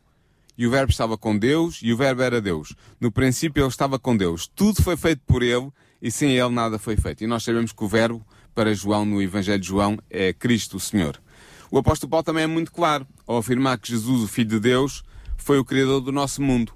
[0.59, 2.75] e o Verbo estava com Deus, e o Verbo era Deus.
[3.01, 4.51] No princípio ele estava com Deus.
[4.53, 5.71] Tudo foi feito por ele,
[6.03, 7.23] e sem ele nada foi feito.
[7.23, 10.81] E nós sabemos que o Verbo, para João, no Evangelho de João, é Cristo, o
[10.81, 11.23] Senhor.
[11.71, 15.05] O apóstolo Paulo também é muito claro ao afirmar que Jesus, o Filho de Deus,
[15.37, 16.73] foi o Criador do nosso mundo.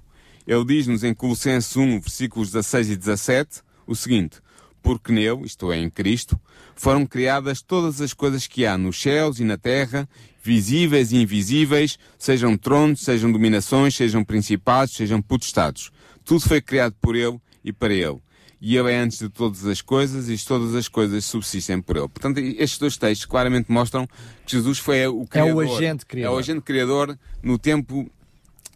[0.47, 4.37] Ele diz-nos em Colossenses 1, versículos 16 e 17, o seguinte:
[4.81, 6.39] Porque nele, isto é, em Cristo,
[6.73, 10.07] foram criadas todas as coisas que há nos céus e na terra,
[10.47, 15.91] visíveis e invisíveis, sejam tronos, sejam dominações, sejam principados, sejam potestados.
[16.23, 18.17] Tudo foi criado por ele e para ele.
[18.61, 22.07] E ele é antes de todas as coisas e todas as coisas subsistem por ele.
[22.07, 24.07] Portanto, estes dois textos claramente mostram
[24.45, 25.65] que Jesus foi o criador.
[25.65, 26.31] agente criador.
[26.31, 28.09] É o agente criador no tempo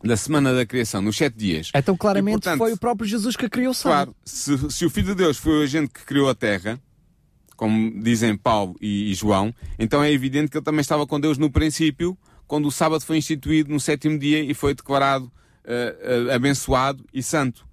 [0.04, 1.72] da semana da criação, nos sete dias.
[1.74, 4.14] Então claramente E, portanto, foi o próprio Jesus que criou o sábado.
[4.14, 6.80] Claro, se, se o Filho de Deus foi o agente que criou a terra,
[7.62, 11.38] como dizem Paulo e, e João, então é evidente que ele também estava com Deus
[11.38, 16.32] no princípio, quando o sábado foi instituído no sétimo dia e foi declarado uh, uh,
[16.32, 17.64] abençoado e santo.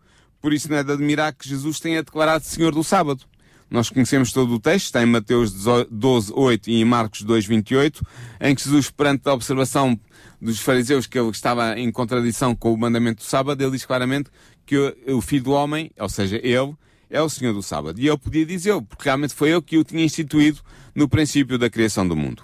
[0.42, 3.24] Por isso não é de admirar que Jesus tenha declarado Senhor do sábado.
[3.70, 5.55] Nós conhecemos todo o texto, está em Mateus
[5.90, 8.05] 12, 8 e em Marcos 2, 28,
[8.42, 9.98] em que Jesus, perante a observação
[10.38, 14.29] dos fariseus que ele estava em contradição com o mandamento do sábado, ele diz claramente
[14.66, 16.74] que o, o Filho do Homem, ou seja, ele,
[17.10, 18.00] é o Senhor do sábado.
[18.00, 20.60] E eu podia dizer, porque realmente foi eu que o tinha instituído
[20.94, 22.42] no princípio da criação do mundo.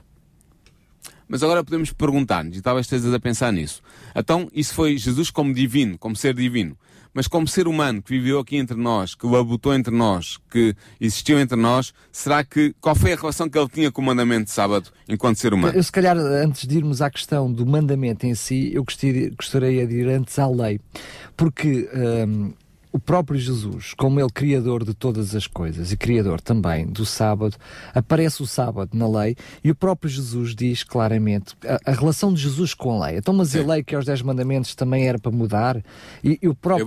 [1.26, 3.82] Mas agora podemos perguntar-nos, e talvez estejas a pensar nisso.
[4.14, 6.76] Então, isso foi Jesus como divino, como ser divino
[7.14, 11.38] mas como ser humano que viveu aqui entre nós, que labutou entre nós, que existiu
[11.38, 14.50] entre nós, será que qual foi a relação que ele tinha com o mandamento de
[14.50, 15.78] sábado enquanto ser humano?
[15.78, 19.94] Eu, se calhar, antes de irmos à questão do mandamento em si, eu gostaria de
[19.94, 20.80] ir antes à lei,
[21.36, 21.88] porque
[22.26, 22.52] hum,
[22.94, 27.56] o próprio Jesus, como ele criador de todas as coisas e criador também do sábado,
[27.92, 32.40] aparece o sábado na lei e o próprio Jesus diz claramente a, a relação de
[32.40, 33.18] Jesus com a lei.
[33.18, 33.64] Então, mas Sim.
[33.64, 35.82] a lei que é os 10 mandamentos também era para mudar
[36.22, 36.86] e, e o, próprio,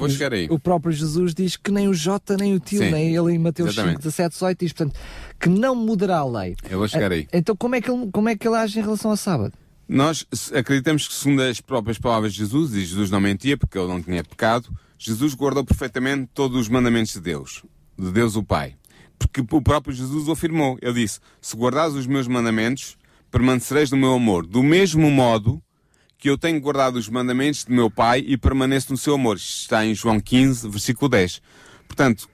[0.50, 2.92] o próprio Jesus diz que nem o J nem o tio, Sim.
[2.92, 4.04] nem ele em Mateus Exatamente.
[4.04, 4.98] 5, 17, 18 diz, portanto,
[5.38, 6.56] que não mudará a lei.
[6.70, 7.28] Eu vou chegar aí.
[7.34, 9.52] Então, como é que ele, como é que ele age em relação ao sábado?
[9.90, 13.88] Nós acreditamos que, segundo as próprias palavras de Jesus, e Jesus não mentia porque ele
[13.90, 17.64] não tinha pecado, Jesus guardou perfeitamente todos os mandamentos de Deus,
[17.98, 18.76] de Deus o Pai.
[19.20, 20.78] Porque o próprio Jesus o afirmou.
[20.82, 22.98] Ele disse: Se guardares os meus mandamentos,
[23.32, 24.46] permanecereis no meu amor.
[24.46, 25.62] Do mesmo modo
[26.18, 29.38] que eu tenho guardado os mandamentos de meu Pai e permaneço no seu amor.
[29.38, 31.42] Está em João 15, versículo 10.
[31.88, 32.28] Portanto,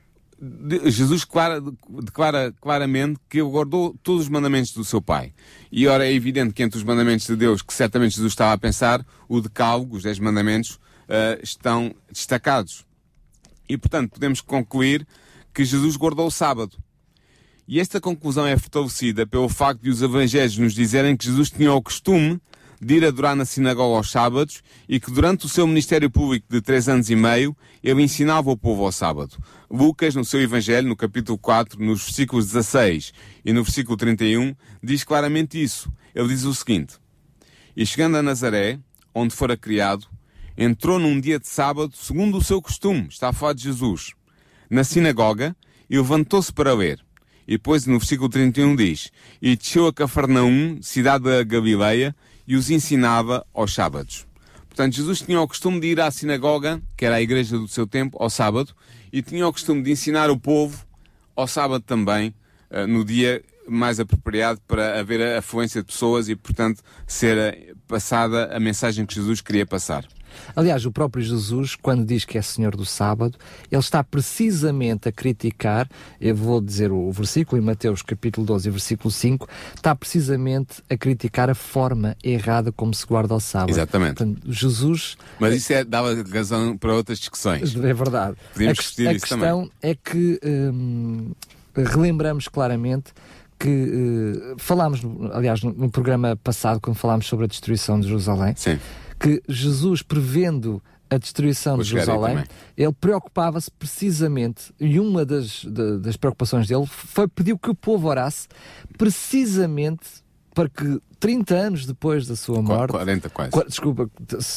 [0.85, 1.61] Jesus declara,
[2.01, 5.33] declara, claramente que ele guardou todos os mandamentos do seu Pai.
[5.71, 8.57] E ora é evidente que entre os mandamentos de Deus, que certamente Jesus estava a
[8.57, 12.85] pensar, o decálogo, os dez mandamentos, uh, estão destacados.
[13.67, 15.07] E, portanto, podemos concluir
[15.53, 16.77] que Jesus guardou o sábado.
[17.67, 21.73] E esta conclusão é fortalecida pelo facto de os evangelhos nos dizerem que Jesus tinha
[21.73, 22.41] o costume
[22.83, 26.61] de ir adorar na sinagoga aos sábados e que durante o seu ministério público de
[26.61, 29.37] três anos e meio ele ensinava o povo ao sábado.
[29.71, 33.13] Lucas, no seu evangelho, no capítulo 4, nos versículos 16
[33.45, 35.91] e no versículo 31, diz claramente isso.
[36.13, 36.95] Ele diz o seguinte:
[37.75, 38.79] E chegando a Nazaré,
[39.15, 40.07] onde fora criado,
[40.57, 44.13] entrou num dia de sábado, segundo o seu costume, está a falar de Jesus,
[44.69, 45.55] na sinagoga
[45.89, 46.99] e levantou-se para ler.
[47.47, 49.11] E depois no versículo 31 diz:
[49.41, 52.15] E desceu a Cafarnaum, cidade da Galileia,
[52.47, 54.25] e os ensinava aos sábados.
[54.67, 57.85] Portanto, Jesus tinha o costume de ir à sinagoga, que era a igreja do seu
[57.85, 58.73] tempo, ao sábado,
[59.11, 60.85] e tinha o costume de ensinar o povo
[61.35, 62.33] ao sábado também,
[62.71, 67.73] eh, no dia mais apropriado para haver a afluência de pessoas e, portanto, ser eh,
[67.87, 70.05] passada a mensagem que Jesus queria passar.
[70.55, 73.37] Aliás, o próprio Jesus, quando diz que é Senhor do sábado,
[73.71, 79.11] ele está precisamente a criticar, eu vou dizer o versículo em Mateus capítulo 12, versículo
[79.11, 83.69] 5, está precisamente a criticar a forma errada como se guarda o sábado.
[83.69, 84.15] Exatamente.
[84.15, 85.17] Portanto, Jesus...
[85.39, 87.73] Mas isso é, dava razão para outras discussões.
[87.83, 88.37] É verdade.
[88.53, 89.71] Podíamos a, discutir a isso questão também.
[89.81, 91.31] é que hum,
[91.75, 93.11] relembramos claramente
[93.59, 98.53] que uh, falámos, aliás, no, no, programa passado, quando falámos sobre a destruição de Jerusalém,
[98.57, 98.79] Sim
[99.19, 102.43] que Jesus, prevendo a destruição Vou de Jerusalém,
[102.75, 108.07] ele preocupava-se precisamente, e uma das, de, das preocupações dele foi pedir que o povo
[108.07, 108.47] orasse
[108.97, 110.23] precisamente
[110.53, 113.51] para que 30 anos depois da sua morte, 40 quase.
[113.67, 114.09] desculpa,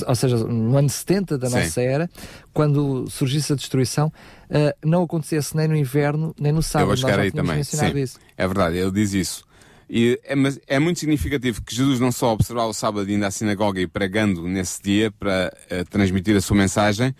[0.06, 1.56] ou seja, no ano 70 da Sim.
[1.56, 2.10] nossa era,
[2.52, 6.84] quando surgisse a destruição, uh, não acontecesse nem no inverno, nem no sábado.
[6.84, 7.62] Eu vou chegar aí também.
[7.62, 8.18] Sim, isso.
[8.36, 9.45] É verdade, ele diz isso.
[9.88, 13.30] E é, mas é muito significativo que Jesus não só observava o sábado indo à
[13.30, 17.14] sinagoga e pregando nesse dia para uh, transmitir a sua mensagem,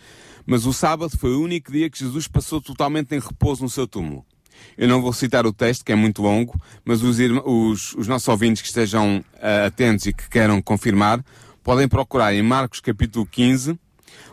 [0.45, 3.87] mas o sábado foi o único dia que Jesus passou totalmente em repouso no seu
[3.87, 4.25] túmulo.
[4.77, 8.27] Eu não vou citar o texto, que é muito longo, mas os, os, os nossos
[8.29, 11.25] ouvintes que estejam uh, atentos e que queiram confirmar,
[11.63, 13.79] podem procurar em Marcos capítulo 15,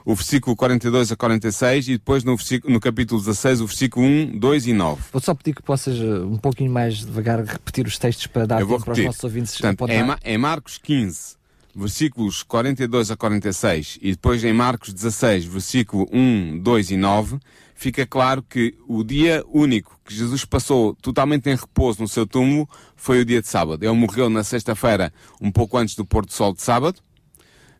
[0.05, 4.67] o versículo 42 a 46 e depois no, no capítulo 16 o versículo 1, 2
[4.67, 5.01] e 9.
[5.11, 8.57] Vou só pedir que possas eh, um pouquinho mais devagar repetir os textos para dar
[8.59, 11.35] tempo para os nossos ouvintes Portanto, em, Ma em Marcos 15,
[11.75, 17.39] versículos 42 a 46 e depois em Marcos 16, versículo 1, 2 e 9,
[17.75, 22.69] fica claro que o dia único que Jesus passou totalmente em repouso no seu túmulo
[22.95, 23.83] foi o dia de sábado.
[23.83, 26.99] Ele morreu na sexta-feira, um pouco antes do pôr do sol de sábado,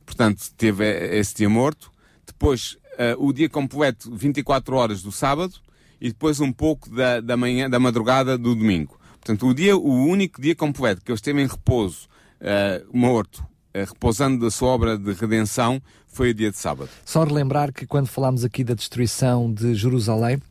[0.05, 0.85] portanto teve
[1.17, 1.92] esse dia morto
[2.43, 5.53] depois uh, o dia completo, 24 horas do sábado,
[6.01, 8.99] e depois um pouco da, da manhã, da madrugada do domingo.
[9.13, 12.09] Portanto, o dia, o único dia completo que ele esteve em repouso,
[12.41, 16.89] uh, morto, uh, repousando da sua obra de redenção, foi o dia de sábado.
[17.05, 20.41] Só relembrar que quando falámos aqui da destruição de Jerusalém,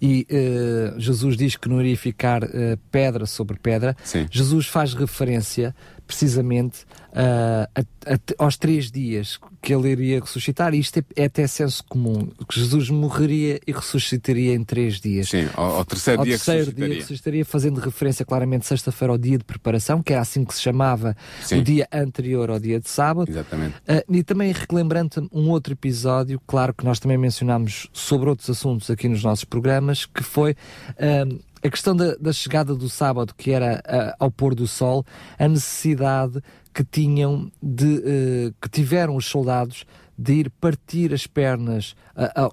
[0.00, 2.48] e uh, Jesus diz que não iria ficar uh,
[2.90, 3.94] pedra sobre pedra.
[4.02, 4.26] Sim.
[4.30, 5.74] Jesus faz referência
[6.08, 7.80] precisamente uh, a,
[8.14, 10.74] a, aos três dias que ele iria ressuscitar.
[10.74, 15.28] E isto é, é, até senso comum, que Jesus morreria e ressuscitaria em três dias.
[15.28, 16.88] Sim, ao, ao terceiro, ao dia, terceiro ressuscitaria.
[16.94, 20.62] dia ressuscitaria, fazendo referência claramente sexta-feira ao dia de preparação, que era assim que se
[20.62, 21.58] chamava Sim.
[21.58, 23.30] o dia anterior ao dia de sábado.
[23.30, 23.74] Exatamente.
[23.76, 28.90] Uh, e também relembrando um outro episódio, claro que nós também mencionámos sobre outros assuntos
[28.90, 33.50] aqui nos nossos programas, que foi uh, a questão da, da, chegada do sábado, que
[33.50, 35.04] era uh, ao pôr do sol,
[35.38, 36.42] a necessidade
[36.72, 39.84] que tinham de que tiveram os soldados
[40.16, 41.96] de ir partir as pernas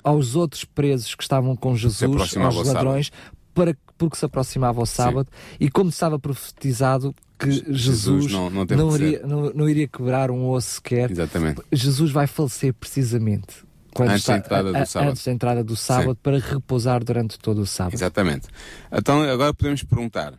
[0.03, 3.11] aos outros presos que estavam com Jesus, aos ladrões,
[3.53, 5.57] para, porque se aproximava o sábado, Sim.
[5.59, 10.49] e como estava profetizado que Jesus, Jesus não, não, não, iria, não, iria quebrar um
[10.49, 11.61] osso sequer, Exatamente.
[11.71, 15.09] Jesus vai falecer precisamente quando antes, está, da entrada do sábado.
[15.09, 16.19] antes da entrada do sábado Sim.
[16.21, 17.93] para repousar durante todo o sábado.
[17.93, 18.47] Exatamente.
[18.91, 20.33] Então agora podemos perguntar: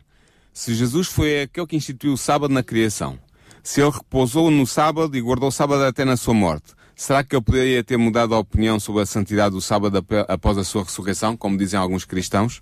[0.53, 3.17] se Jesus foi aquele que instituiu o sábado na criação,
[3.63, 7.35] se ele repousou no sábado e guardou o sábado até na sua morte, será que
[7.35, 11.35] ele poderia ter mudado a opinião sobre a santidade do sábado após a sua ressurreição,
[11.35, 12.61] como dizem alguns cristãos?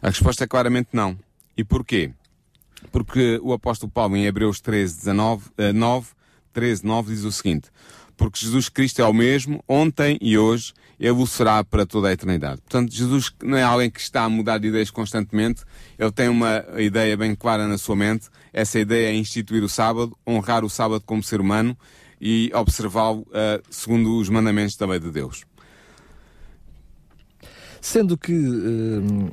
[0.00, 1.18] A resposta é claramente não.
[1.56, 2.12] E porquê?
[2.92, 6.06] Porque o apóstolo Paulo em Hebreus 13, 19, 9,
[6.52, 7.70] 13, 9 diz o seguinte:
[8.18, 12.12] Porque Jesus Cristo é o mesmo, ontem e hoje, ele o será para toda a
[12.12, 12.60] eternidade.
[12.60, 15.62] Portanto, Jesus não é alguém que está a mudar de ideias constantemente,
[15.96, 18.26] ele tem uma ideia bem clara na sua mente.
[18.52, 21.78] Essa ideia é instituir o sábado, honrar o sábado como ser humano
[22.20, 25.44] e observá-lo uh, segundo os mandamentos da lei de Deus.
[27.80, 28.32] Sendo que.
[28.32, 29.30] Uh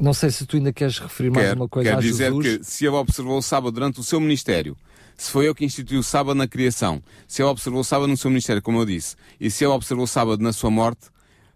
[0.00, 2.58] não sei se tu ainda queres referir mais quer, uma coisa quer a dizer Jesus.
[2.58, 4.74] que se ele observou o sábado durante o seu ministério,
[5.20, 8.16] se foi ele que instituiu o sábado na criação, se ele observou o sábado no
[8.16, 11.08] seu ministério, como eu disse, e se ele observou o sábado na sua morte,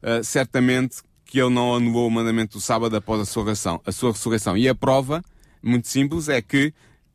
[0.02, 3.52] uh, certamente que ele não anulou o mandamento do sábado após a sua,
[3.84, 4.56] a sua ressurreição.
[4.56, 5.22] E a prova,
[5.62, 6.72] muito simples, é que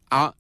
[0.10, 0.34] há,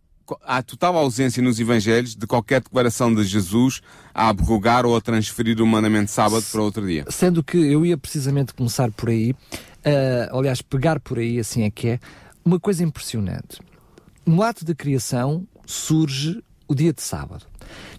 [0.43, 3.81] há total ausência nos evangelhos de qualquer declaração de Jesus
[4.13, 7.05] a abrogar ou a transferir o mandamento de sábado para outro dia.
[7.09, 9.35] Sendo que eu ia precisamente começar por aí,
[9.79, 11.99] Uh, aliás, pegar por aí, assim é que é,
[12.43, 13.61] uma coisa impressionante.
[14.25, 17.45] No ato da criação surge o dia de sábado.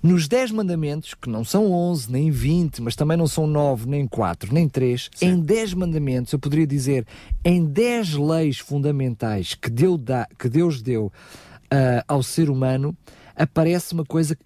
[0.02, 4.09] Nos 10 mandamentos, que não são 11, nem 20, mas também não são 9, nem
[4.09, 5.26] 4, nem 3, Sim.
[5.26, 7.06] em 10 mandamentos, eu poderia dizer,
[7.44, 12.96] em 10 leis fundamentais que Deus, dá, que Deus deu uh, ao ser humano,
[13.37, 14.37] aparece uma coisa,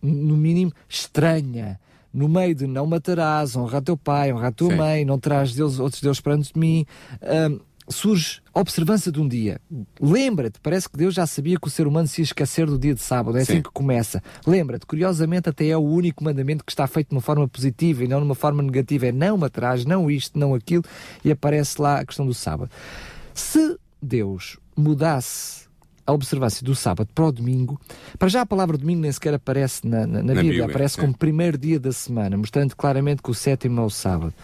[0.00, 1.80] no mínimo, estranha,
[2.12, 4.76] no meio de não matarás, honra teu pai, honra a tua Sim.
[4.76, 6.86] mãe, não terás Deus, outros deuses perante de mim,
[7.50, 7.58] um,
[7.92, 9.60] surge a observância de um dia.
[10.00, 12.94] Lembra-te, parece que Deus já sabia que o ser humano se ia esquecer do dia
[12.94, 13.52] de sábado, é assim Sim.
[13.58, 14.22] assim que começa.
[14.46, 18.08] Lembra-te, curiosamente, até é o único mandamento que está feito de uma forma positiva e
[18.08, 19.06] não de uma forma negativa.
[19.06, 20.82] É não matarás, não isto, não aquilo,
[21.24, 22.70] e aparece lá a questão do sábado.
[23.34, 25.62] Se Deus mudasse
[26.06, 27.80] a observância do sábado para o domingo,
[28.18, 30.94] para já a palavra domingo nem sequer aparece na, na, na, na Bíblia, Bíblia, aparece
[30.94, 31.00] sim.
[31.00, 34.34] como primeiro dia da semana, mostrando claramente que o sétimo é o sábado.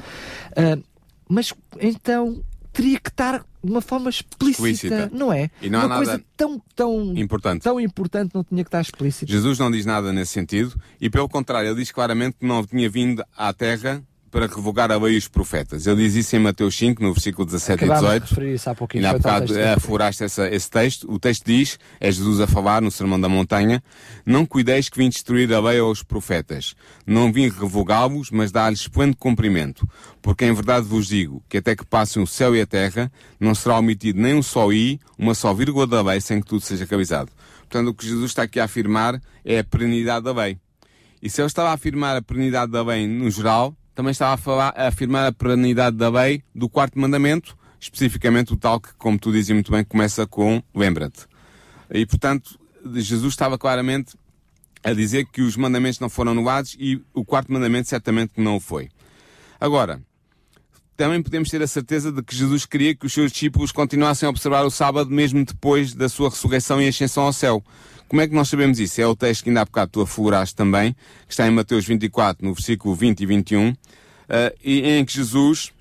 [0.52, 0.82] Uh,
[1.28, 2.42] mas então
[2.78, 5.10] teria que estar de uma forma explícita, explícita.
[5.12, 5.50] não é?
[5.60, 7.62] E não uma há coisa nada tão, tão importante.
[7.62, 9.30] tão importante não tinha que estar explícita.
[9.32, 12.88] Jesus não diz nada nesse sentido e pelo contrário, ele diz claramente que não tinha
[12.88, 15.86] vindo à Terra para revogar a lei os profetas.
[15.86, 18.40] Ele diz isso em Mateus 5, no versículo 17 Acabámos e 18.
[18.40, 19.02] De isso há pouquinho.
[19.02, 21.10] E há bocado afloraste essa, esse texto.
[21.10, 23.82] O texto diz, é Jesus a falar no Sermão da Montanha,
[24.24, 26.74] não cuideis que vim destruir a lei aos profetas.
[27.06, 29.88] Não vim revogá-los, mas dar-lhes pleno cumprimento.
[30.20, 33.10] Porque em verdade vos digo que até que passem o céu e a terra,
[33.40, 36.60] não será omitido nem um só i, uma só vírgula da lei, sem que tudo
[36.60, 37.30] seja cabizado.
[37.60, 40.58] Portanto, o que Jesus está aqui a afirmar é a perenidade da lei.
[41.20, 44.36] E se ele estava a afirmar a perenidade da lei no geral, também estava a,
[44.36, 49.18] falar, a afirmar a perenidade da lei do quarto mandamento, especificamente o tal que, como
[49.18, 51.26] tu dizes muito bem, começa com lembra-te.
[51.90, 52.60] E, portanto,
[52.94, 54.16] Jesus estava claramente
[54.84, 58.60] a dizer que os mandamentos não foram anulados e o quarto mandamento certamente não o
[58.60, 58.88] foi.
[59.58, 60.00] Agora,
[60.96, 64.30] também podemos ter a certeza de que Jesus queria que os seus discípulos continuassem a
[64.30, 67.64] observar o sábado mesmo depois da sua ressurreição e ascensão ao céu.
[68.08, 69.00] Como é que nós sabemos isso?
[69.00, 70.94] É o texto que ainda há bocado tu afloraste também,
[71.26, 73.76] que está em Mateus 24, no versículo 20 e 21, uh,
[74.64, 75.72] e em que Jesus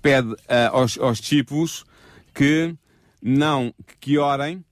[0.00, 0.36] pede uh,
[0.72, 1.84] aos, aos discípulos
[2.32, 2.74] que
[3.20, 4.64] não, que orem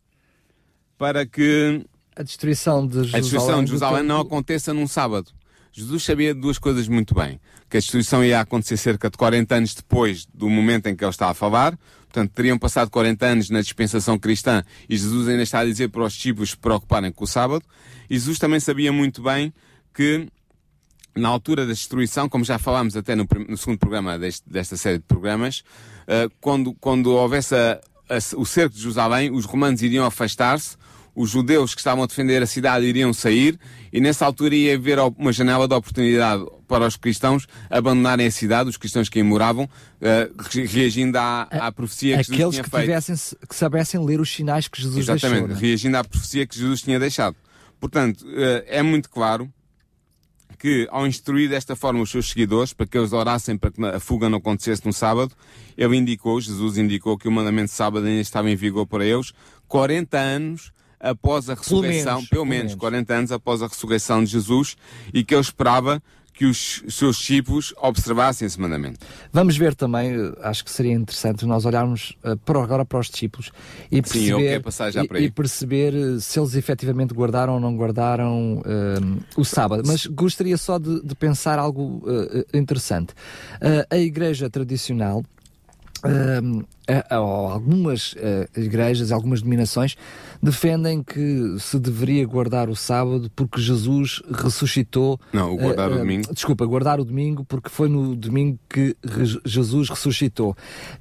[0.97, 1.85] para que
[2.17, 5.33] a destruição de Jerusalém, a destruição de Jerusalém não aconteça num sábado.
[5.73, 7.41] Jesus sabia duas coisas muito bem.
[7.69, 11.11] Que a destruição ia acontecer cerca de 40 anos depois do momento em que ele
[11.11, 11.77] está a falar,
[12.15, 16.05] Portanto, teriam passado 40 anos na dispensação cristã e Jesus ainda está a dizer para
[16.05, 17.65] os discípulos se preocuparem com o sábado.
[18.09, 19.53] Jesus também sabia muito bem
[19.93, 20.29] que
[21.17, 24.99] na altura da destruição, como já falámos até no, no segundo programa deste, desta série
[24.99, 25.65] de programas,
[26.03, 30.77] uh, quando, quando houvesse a, a, o cerco de Jerusalém, os romanos iriam afastar-se,
[31.15, 33.59] os judeus que estavam a defender a cidade iriam sair
[33.93, 38.69] e nessa altura ia haver uma janela de oportunidade para os cristãos abandonarem a cidade,
[38.69, 42.71] os cristãos que aí moravam, uh, reagindo à, à profecia que Aqueles Jesus tinha que
[42.71, 42.85] feito.
[42.85, 43.15] tivessem,
[43.49, 45.49] que soubessem ler os sinais que Jesus Exatamente, deixou.
[45.49, 45.61] não é?
[45.61, 47.37] reagindo à profecia que Jesus tinha deixado.
[47.79, 49.49] Portanto, eh, é muito claro
[50.59, 54.01] que ao instruir desta forma os seus seguidores, para que eles orassem para que a
[54.01, 55.35] fuga não acontecesse no sábado,
[55.77, 59.33] ele indicou, Jesus indicou que o mandamento de sábado ainda estava em vigor para eles,
[59.69, 62.81] 40 anos após a ressurreição, menos, pelo pelo menos menos.
[62.81, 64.77] 40 anos após a ressurreição de Jesus,
[65.13, 66.03] e que ele esperava
[66.37, 68.99] que os seus discípulos observassem esse mandamento.
[69.33, 73.07] Vamos ver também, eh, acho que seria interessante nós olharmos eh, para, agora para os
[73.09, 73.53] discípulos
[73.89, 78.61] e Sim, perceber, já e- e perceber eh, se eles efetivamente guardaram ou não guardaram
[79.37, 79.85] o sábado.
[79.87, 83.15] Mas gostaria só de, de pensar algo eh, interessante.
[83.61, 85.23] Eh, a igreja tradicional
[87.11, 88.15] algumas
[88.57, 89.97] igrejas, algumas denominações
[90.45, 95.19] defendem que se deveria guardar o sábado porque Jesus ressuscitou.
[95.33, 96.35] Não, o guardar eh, o domingo.
[96.35, 98.95] Desculpa, guardar o domingo porque foi no domingo que
[99.45, 100.55] Jesus ressuscitou.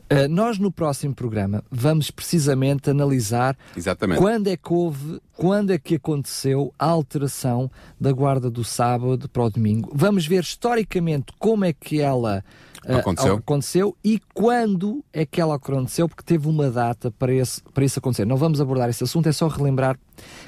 [0.09, 4.19] Eh, nós no próximo programa vamos precisamente analisar Exatamente.
[4.19, 7.69] quando é que houve, quando é que aconteceu a alteração
[7.99, 9.91] da guarda do sábado para o domingo.
[9.93, 12.43] Vamos ver historicamente como é que ela
[12.85, 13.35] eh, Aconteceu.
[13.35, 17.99] aconteceu e quando é que ela aconteceu, porque teve uma data para, esse, para isso
[17.99, 18.25] acontecer.
[18.25, 19.97] Não vamos abordar esse assunto, é só relembrar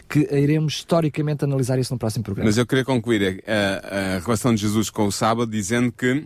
[0.09, 2.47] que iremos historicamente analisar isso no próximo programa.
[2.47, 6.25] Mas eu queria concluir a, a relação de Jesus com o sábado dizendo que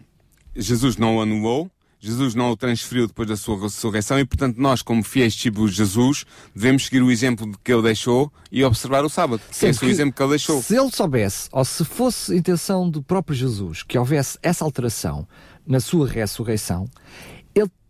[0.56, 1.70] Jesus não o anulou,
[2.00, 5.78] Jesus não o transferiu depois da sua ressurreição e, portanto, nós, como fiéis discípulos de
[5.78, 6.26] Jesus,
[6.56, 9.41] devemos seguir o exemplo que ele deixou e observar o sábado.
[9.52, 10.62] Sim, Esse é o que exemplo que ele deixou.
[10.62, 15.28] Se ele soubesse, ou se fosse intenção do próprio Jesus que houvesse essa alteração
[15.68, 16.88] na sua ressurreição,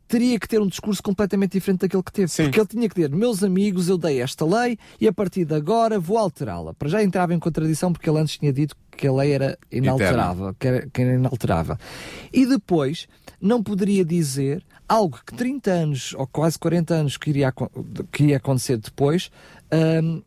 [0.10, 2.28] teria que ter um discurso completamente diferente daquele que teve.
[2.30, 2.46] Sim.
[2.46, 5.54] Porque ele tinha que dizer, meus amigos, eu dei esta lei e a partir de
[5.54, 6.74] agora vou alterá-la.
[6.74, 10.54] Para já entrava em contradição porque ele antes tinha dito que a lei era inalterável,
[10.60, 11.78] que era, que era inalterável.
[12.34, 13.08] E depois
[13.40, 17.54] não poderia dizer algo que 30 anos ou quase 40 anos que iria,
[18.12, 19.30] que ia acontecer depois,
[19.72, 20.24] hum,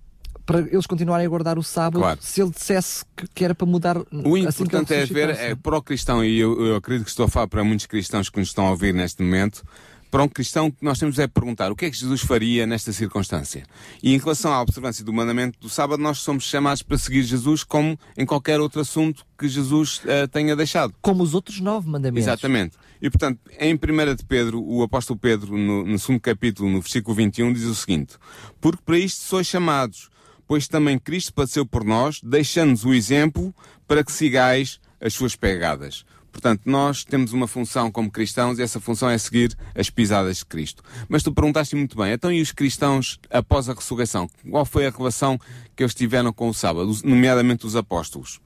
[0.53, 2.19] para eles continuarem a guardar o sábado, Claro.
[2.21, 3.97] se ele dissesse que, que era para mudar.
[3.99, 7.27] O assim importante é ver, é, para o cristão, e eu, eu acredito que estou
[7.27, 9.65] a falar para muitos cristãos que nos estão a ouvir neste momento,
[10.11, 12.93] para um cristão que nós temos é perguntar o que é que Jesus faria nesta
[12.93, 13.65] circunstância.
[14.03, 17.65] E em relação à observância do mandamento do sábado, nós somos chamados para seguir Jesus
[17.65, 20.95] como em qualquer outro assunto que Jesus eh, tenha deixado.
[21.01, 22.29] Como os outros nove mandamentos.
[22.29, 22.77] Exatamente.
[23.01, 27.17] E portanto, em 1 de Pedro, o apóstolo Pedro, no, no segundo capítulo, no versículo
[27.17, 28.17] 21, diz o seguinte:
[28.61, 30.11] Porque para isto sois chamados,
[30.53, 33.55] pois também Cristo padeceu por nós, deixando-nos o exemplo
[33.89, 36.05] para que sigais as suas pegadas.
[36.31, 40.45] Portanto, nós temos uma função como cristãos e essa função é seguir as pisadas de
[40.45, 40.83] Cristo.
[41.09, 44.29] Mas tu perguntaste muito bem, então e os cristãos após a ressurreição?
[44.51, 45.39] Qual foi a relação
[45.75, 48.39] que eles tiveram com o sábado, nomeadamente os apóstolos?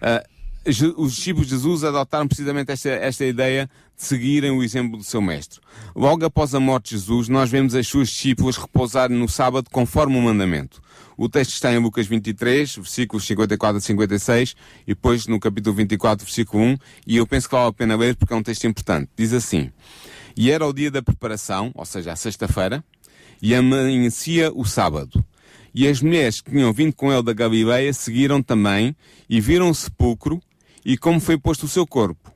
[0.00, 0.24] Je-
[0.96, 5.20] os discípulos de Jesus adotaram precisamente esta, esta ideia de seguirem o exemplo do seu
[5.22, 5.60] mestre.
[5.96, 10.18] Logo após a morte de Jesus, nós vemos as suas discípulas repousarem no sábado conforme
[10.18, 10.82] o mandamento.
[11.16, 14.56] O texto está em Lucas 23, versículos 54 a 56,
[14.86, 18.16] e depois no capítulo 24, versículo 1, e eu penso que vale a pena ler
[18.16, 19.10] porque é um texto importante.
[19.16, 19.70] Diz assim,
[20.36, 22.84] E era o dia da preparação, ou seja, a sexta-feira,
[23.42, 25.24] e amanhecia o sábado.
[25.74, 28.94] E as mulheres que tinham vindo com ele da Galileia seguiram também
[29.28, 30.40] e viram o sepulcro
[30.84, 32.32] e como foi posto o seu corpo.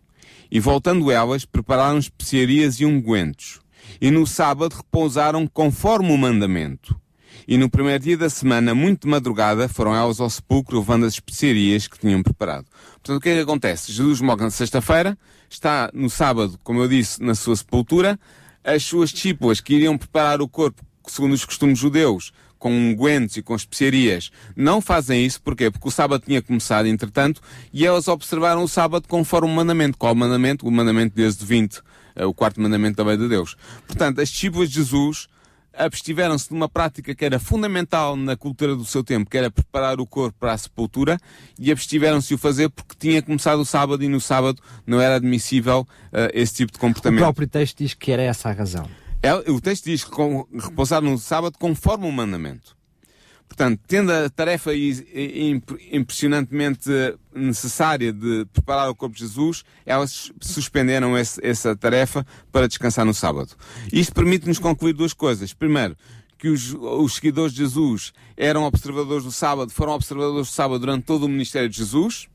[0.50, 3.60] E voltando elas, prepararam especiarias e ungüentos.
[4.00, 6.98] E no sábado repousaram conforme o mandamento.
[7.46, 11.14] E no primeiro dia da semana, muito de madrugada, foram elas ao sepulcro levando as
[11.14, 12.66] especiarias que tinham preparado.
[12.92, 13.92] Portanto, o que é que acontece?
[13.92, 15.18] Jesus morre na sexta-feira,
[15.50, 18.18] está no sábado, como eu disse, na sua sepultura,
[18.62, 22.32] as suas discípulas que iriam preparar o corpo segundo os costumes judeus,
[22.64, 25.70] com ungüentos e com especiarias, não fazem isso, porquê?
[25.70, 29.98] Porque o sábado tinha começado, entretanto, e elas observaram o sábado conforme o mandamento.
[29.98, 30.66] Qual o mandamento?
[30.66, 31.82] O mandamento desde 20,
[32.16, 33.54] eh, o quarto mandamento da lei de Deus.
[33.86, 35.28] Portanto, as discípulas de Jesus
[35.76, 40.00] abstiveram-se de uma prática que era fundamental na cultura do seu tempo, que era preparar
[40.00, 41.18] o corpo para a sepultura,
[41.58, 45.16] e abstiveram-se de o fazer porque tinha começado o sábado e no sábado não era
[45.16, 47.20] admissível eh, esse tipo de O comportamento.
[47.20, 48.88] próprio texto diz que era essa a razão.
[49.48, 50.10] O texto diz que
[50.58, 52.76] repousar no sábado conforme o mandamento.
[53.48, 54.72] Portanto, tendo a tarefa
[55.92, 56.90] impressionantemente
[57.34, 63.14] necessária de preparar o corpo de Jesus, elas suspenderam esse- essa tarefa para descansar no
[63.14, 63.54] sábado.
[63.92, 65.52] Isto permite-nos concluir duas coisas.
[65.52, 65.96] Primeiro,
[66.36, 71.04] que os, os seguidores de Jesus eram observadores do sábado, foram observadores do sábado durante
[71.04, 72.28] todo o ministério de Jesus.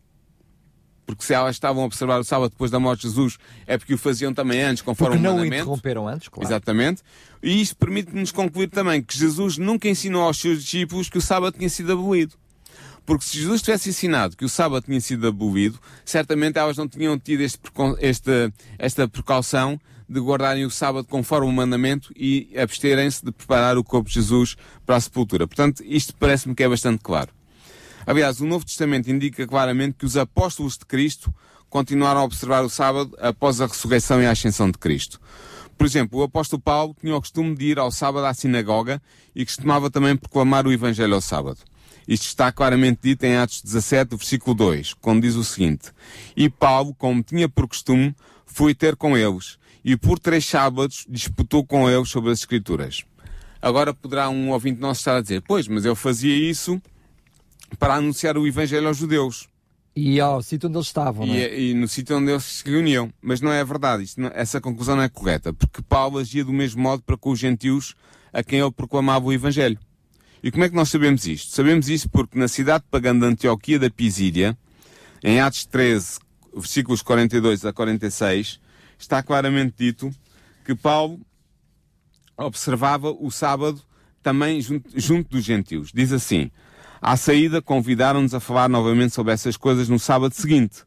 [1.09, 3.95] Porque se elas estavam a observar o sábado depois da morte de Jesus, é porque
[3.95, 6.47] o faziam também antes, conforme Porque o não o interromperam antes, claro.
[6.47, 7.01] Exatamente.
[7.41, 11.57] E isto permite-nos concluir também que Jesus nunca ensinou aos seus discípulos que o sábado
[11.57, 12.35] tinha sido abolido.
[13.07, 17.17] Porque se Jesus tivesse ensinado que o sábado tinha sido abolido, certamente elas não tinham
[17.17, 17.59] tido este,
[18.01, 23.83] este- esta precaução de guardarem o sábado conforme o mandamento e absterem-se de preparar o
[23.83, 24.55] corpo de Jesus
[24.85, 25.47] para a sepultura.
[25.47, 27.31] Portanto, isto parece-me que é bastante claro.
[28.05, 31.33] Aliás, o Novo Testamento indica claramente que os apóstolos de Cristo
[31.69, 35.19] continuaram a observar o sábado após a ressurreição e a ascensão de Cristo.
[35.77, 39.01] Por exemplo, o apóstolo Paulo tinha o costume de ir ao sábado à sinagoga
[39.33, 41.59] e costumava também proclamar o Evangelho ao sábado.
[42.07, 45.91] Isto está claramente dito em Atos 17, versículo 2, quando diz o seguinte:
[46.35, 51.63] E Paulo, como tinha por costume, foi ter com eles, e por três sábados disputou
[51.63, 53.03] com eles sobre as Escrituras.
[53.61, 56.81] Agora poderá um ouvinte nosso estar a dizer: Pois, mas eu fazia isso
[57.77, 59.47] para anunciar o Evangelho aos judeus.
[59.95, 61.59] E ao sítio onde eles estavam, não E, é?
[61.59, 63.11] e no sítio onde eles se reuniam.
[63.21, 66.53] Mas não é verdade, Isto não- essa conclusão não é correta, porque Paulo agia do
[66.53, 67.95] mesmo modo para com os gentios
[68.31, 69.77] a quem ele proclamava o Evangelho.
[70.41, 71.51] E como é que nós sabemos isto?
[71.53, 74.57] Sabemos isto porque na cidade pagã de Antioquia da Pisídia,
[75.21, 76.19] em Atos 13,
[76.55, 78.59] versículos 42 a 46,
[78.97, 80.09] está claramente dito
[80.63, 81.19] que Paulo
[82.37, 83.81] observava o sábado
[84.23, 85.91] também junto, junto dos gentios.
[85.93, 86.49] Diz assim:
[87.01, 90.83] À saída, convidaram-nos a falar novamente sobre essas coisas no sábado seguinte.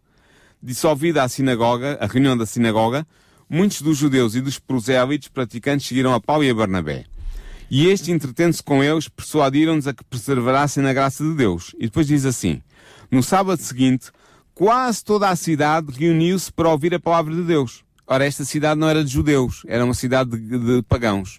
[0.62, 3.06] Dissolvida a sinagoga, a reunião da sinagoga,
[3.48, 7.06] muitos dos judeus e dos prosélitos praticantes seguiram a Paulo e a Barnabé.
[7.70, 11.74] E estes, entretendo-se com eles, persuadiram-nos a que perseverassem na graça de Deus.
[11.78, 12.60] E depois diz assim:
[13.10, 14.10] No sábado seguinte,
[14.54, 17.82] quase toda a cidade reuniu-se para ouvir a palavra de Deus.
[18.06, 21.38] Ora, esta cidade não era de judeus, era uma cidade de, de pagãos.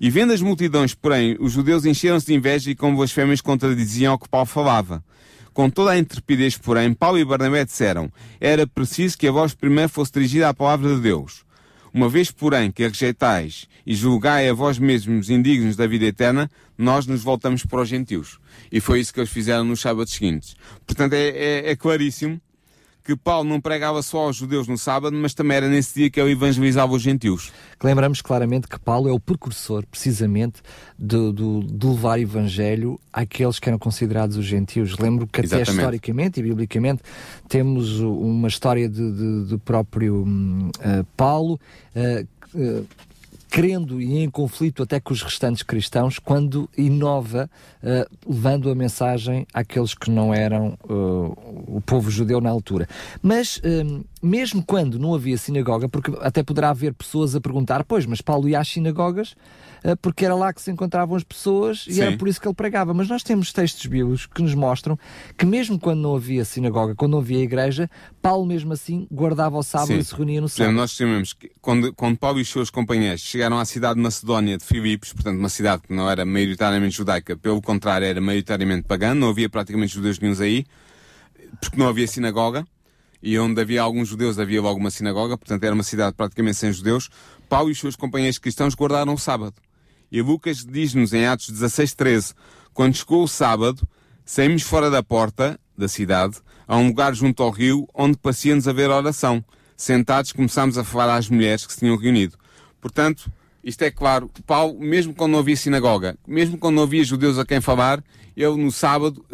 [0.00, 4.18] E vendo as multidões, porém, os judeus encheram-se de inveja e com blasfémias contradiziam ao
[4.18, 5.04] que Paulo falava.
[5.52, 9.90] Com toda a intrepidez, porém, Paulo e Barnabé disseram, era preciso que a voz primeiro
[9.90, 11.44] fosse dirigida à palavra de Deus.
[11.92, 16.48] Uma vez, porém, que a rejeitais e julgai a vós mesmos indignos da vida eterna,
[16.78, 18.38] nós nos voltamos para os gentios.
[18.70, 20.54] E foi isso que eles fizeram nos sábados seguintes.
[20.86, 22.40] Portanto, é, é- é claríssimo
[23.16, 26.20] que Paulo não pregava só aos judeus no sábado, mas também era nesse dia que
[26.20, 27.52] ele evangelizava os gentios.
[27.82, 30.60] Lembramos claramente que Paulo é o precursor, precisamente,
[30.98, 34.96] do, do- de levar evangelho àqueles que eram considerados os gentios.
[34.98, 35.78] Lembro que até Exatamente.
[35.78, 37.02] historicamente e biblicamente
[37.48, 40.26] temos o- uma história de- de- do próprio
[40.80, 41.58] eh, Paulo.
[41.94, 42.24] eh,
[43.50, 47.50] eh, Crendo e em conflito até com os restantes cristãos, quando inova,
[47.82, 50.92] eh, levando a mensagem àqueles que não eram eh,
[51.66, 52.88] o povo judeu na altura.
[53.22, 58.06] Mas, hum, mesmo quando não havia sinagoga, porque até poderá haver pessoas a perguntar, pois,
[58.06, 59.69] mas Paulo ia às sinagogas eh,
[60.00, 62.02] porque era lá que se encontravam as pessoas e Sim.
[62.02, 62.92] era por isso que ele pregava.
[62.92, 64.98] Mas nós temos textos bíblicos que nos mostram
[65.36, 69.62] que mesmo quando não havia sinagoga, quando não havia igreja, Paulo mesmo assim guardava o
[69.62, 69.98] sábado Sim.
[69.98, 70.74] e se reunia no sábado.
[70.74, 74.56] nós sabemos que quando, quando Paulo e os seus companheiros chegaram à cidade de Macedónia
[74.56, 79.14] de Filipos, portanto uma cidade que não era maioritariamente judaica, pelo contrário era maioritariamente pagã,
[79.14, 80.64] não havia praticamente judeus nenhums aí,
[81.60, 82.64] porque não havia sinagoga,
[83.22, 86.72] e onde havia alguns judeus havia logo uma sinagoga, portanto era uma cidade praticamente sem
[86.72, 87.10] judeus,
[87.48, 89.54] Paulo e os seus companheiros cristãos guardaram o sábado.
[90.10, 92.34] E Lucas diz-nos em Atos 16, 13,
[92.74, 93.86] quando chegou o sábado,
[94.24, 98.90] saímos fora da porta da cidade, a um lugar junto ao rio, onde parecia-nos haver
[98.90, 99.44] oração.
[99.76, 102.36] Sentados começámos a falar às mulheres que se tinham reunido.
[102.80, 103.30] Portanto,
[103.62, 107.44] isto é claro, Paulo, mesmo quando não havia sinagoga, mesmo quando não havia judeus a
[107.44, 108.02] quem falar,
[108.36, 109.24] ele no sábado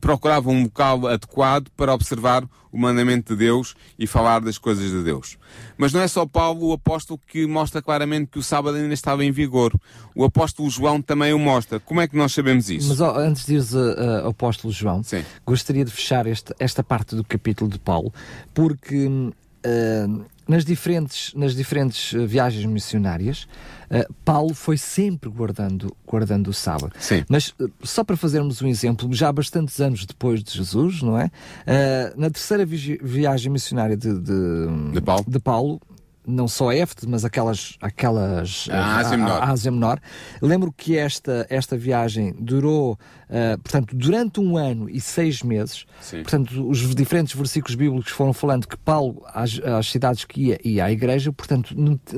[0.00, 5.02] procurava um local adequado para observar o mandamento de Deus e falar das coisas de
[5.02, 5.38] Deus.
[5.78, 9.24] Mas não é só Paulo, o apóstolo, que mostra claramente que o sábado ainda estava
[9.24, 9.72] em vigor.
[10.14, 11.78] O apóstolo João também o mostra.
[11.78, 12.88] Como é que nós sabemos isso?
[12.88, 15.24] Mas antes de ires ao apóstolo João, Sim.
[15.46, 18.12] gostaria de fechar esta, esta parte do capítulo de Paulo,
[18.52, 19.08] porque
[19.64, 20.06] ah,
[20.46, 23.48] nas diferentes, nas diferentes viagens missionárias,
[23.90, 26.92] ah, Paulo foi sempre guardando, guardando o sábado.
[26.98, 27.24] Sim.
[27.28, 31.30] Mas ah, só para fazermos um exemplo, já bastantes anos depois de Jesus, não é?
[31.66, 35.24] Ah, na terceira vigi- viagem missionária de, de, De Paulo.
[35.26, 35.80] de Paulo,
[36.26, 39.42] não só a Éfeso, mas aquelas, aquelas A Ásia Menor.
[39.42, 40.00] a Ásia Menor.
[40.42, 42.98] Lembro que esta, esta viagem durou,
[43.30, 45.86] ah, portanto, durante um ano e seis meses.
[46.00, 46.22] Sim.
[46.22, 50.84] Portanto, os diferentes versículos bíblicos foram falando que Paulo, às, às cidades que ia, ia
[50.84, 51.74] à igreja, portanto,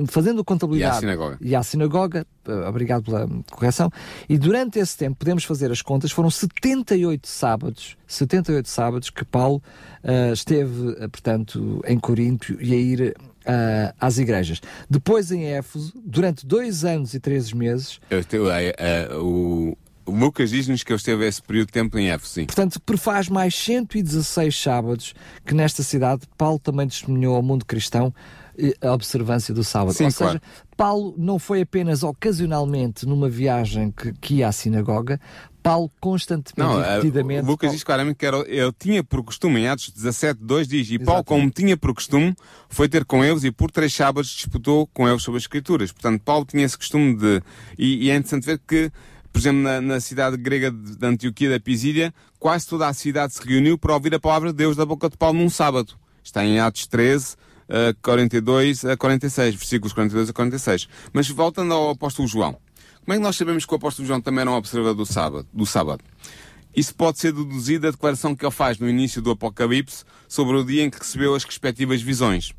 [0.06, 0.94] fazendo a contabilidade.
[0.94, 1.38] E à sinagoga.
[1.40, 3.90] E à sinagoga, ah, obrigado pela correção.
[4.28, 9.62] E durante esse tempo, podemos fazer as contas, foram 78 sábados, 78 sábados que Paulo
[10.02, 13.16] ah, esteve, portanto, em Corinto e a ir
[13.48, 14.60] ah, às igrejas.
[14.88, 19.76] Depois em Éfeso, durante dois anos e três meses, Eu te- a- a- o,
[20.06, 22.32] Lucas diz-nos que ele esteve esse período de tempo em Éfeso.
[22.34, 22.44] sim.
[22.46, 28.14] Portanto, prefaz mais 116 sábados que nesta cidade Paulo também testemunhou ao mundo cristão
[28.58, 29.94] eh, a observância do sábado.
[29.94, 30.40] Sim, Ou seja, claro.
[30.78, 35.20] Paulo não foi apenas ocasionalmente numa viagem que, que ia à sinagoga,
[35.60, 37.42] Paulo constantemente Não, e eh, repetidamente.
[37.42, 40.88] o Lucas diz claramente que era, ele tinha por costume, em Atos 17, 2 diz,
[40.92, 42.32] e Paulo, como tinha por costume,
[42.68, 45.90] foi ter com eles e por três sábados disputou com eles sobre as Escrituras.
[45.90, 47.42] Portanto, Paulo tinha esse costume de.
[47.76, 48.92] E, e é interessante ver que,
[49.32, 53.34] por exemplo, na, na cidade grega de, de Antioquia da Pisídia, quase toda a cidade
[53.34, 55.94] se reuniu para ouvir a palavra de Deus da boca de Paulo num sábado.
[56.22, 57.34] Está em Atos 13,
[57.68, 60.88] eh, 42 a 46, versículos 42 a 46.
[61.12, 62.56] Mas voltando ao apóstolo João.
[63.04, 65.46] Como é que nós sabemos que o apóstolo João também era um observador do sábado?
[65.52, 66.04] Do sábado?
[66.74, 70.64] Isso pode ser deduzido da declaração que ele faz no início do Apocalipse sobre o
[70.64, 72.52] dia em que recebeu as respectivas visões.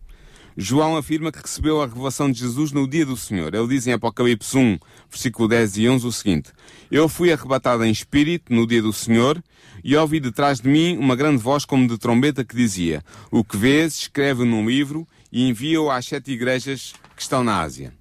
[0.61, 3.55] João afirma que recebeu a revelação de Jesus no dia do Senhor.
[3.55, 4.77] Ele diz em Apocalipse 1,
[5.09, 6.51] versículo 10 e 11 o seguinte:
[6.91, 9.41] Eu fui arrebatado em espírito no dia do Senhor
[9.81, 13.01] e ouvi detrás de mim uma grande voz como de trombeta que dizia:
[13.31, 17.93] O que vês, escreve num livro e envia-o às sete igrejas que estão na Ásia.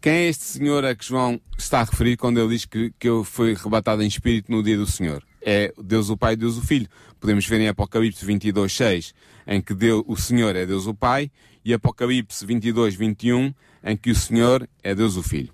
[0.00, 3.08] Quem é este senhor a que João está a referir quando ele diz que, que
[3.08, 5.22] eu fui arrebatado em espírito no dia do Senhor?
[5.42, 6.88] É Deus o Pai e Deus o Filho.
[7.18, 9.14] Podemos ver em Apocalipse 22, 6,
[9.46, 11.30] em que Deus, o Senhor é Deus o Pai,
[11.64, 15.52] e Apocalipse 22, 21, em que o Senhor é Deus o Filho.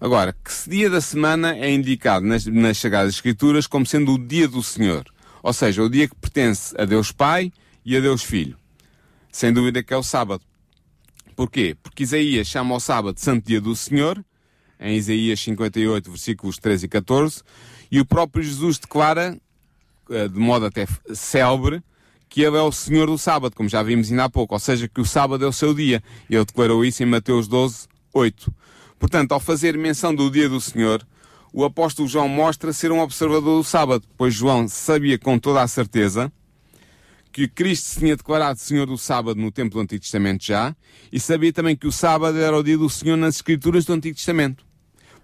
[0.00, 4.48] Agora, que dia da semana é indicado nas, nas Sagradas Escrituras como sendo o dia
[4.48, 5.04] do Senhor?
[5.42, 7.52] Ou seja, o dia que pertence a Deus Pai
[7.84, 8.56] e a Deus Filho.
[9.30, 10.42] Sem dúvida que é o sábado.
[11.34, 11.76] Porquê?
[11.82, 14.24] Porque Isaías chama o sábado Santo Dia do Senhor,
[14.78, 17.42] em Isaías 58, versículos 13 e 14,
[17.92, 19.38] e o próprio Jesus declara,
[20.08, 21.82] eh, de modo até célebre,
[22.26, 24.88] que ele é o Senhor do sábado, como já vimos ainda há pouco, ou seja,
[24.88, 26.02] que o sábado é o seu dia.
[26.30, 28.50] Ele declarou isso em Mateus 12, 8.
[28.98, 31.06] Portanto, ao fazer menção do dia do Senhor,
[31.52, 35.68] o apóstolo João mostra ser um observador do sábado, pois João sabia com toda a
[35.68, 36.32] certeza
[37.30, 40.74] que Cristo se tinha declarado Senhor do sábado no tempo do Antigo Testamento já,
[41.12, 44.16] e sabia também que o sábado era o dia do Senhor nas Escrituras do Antigo
[44.16, 44.64] Testamento.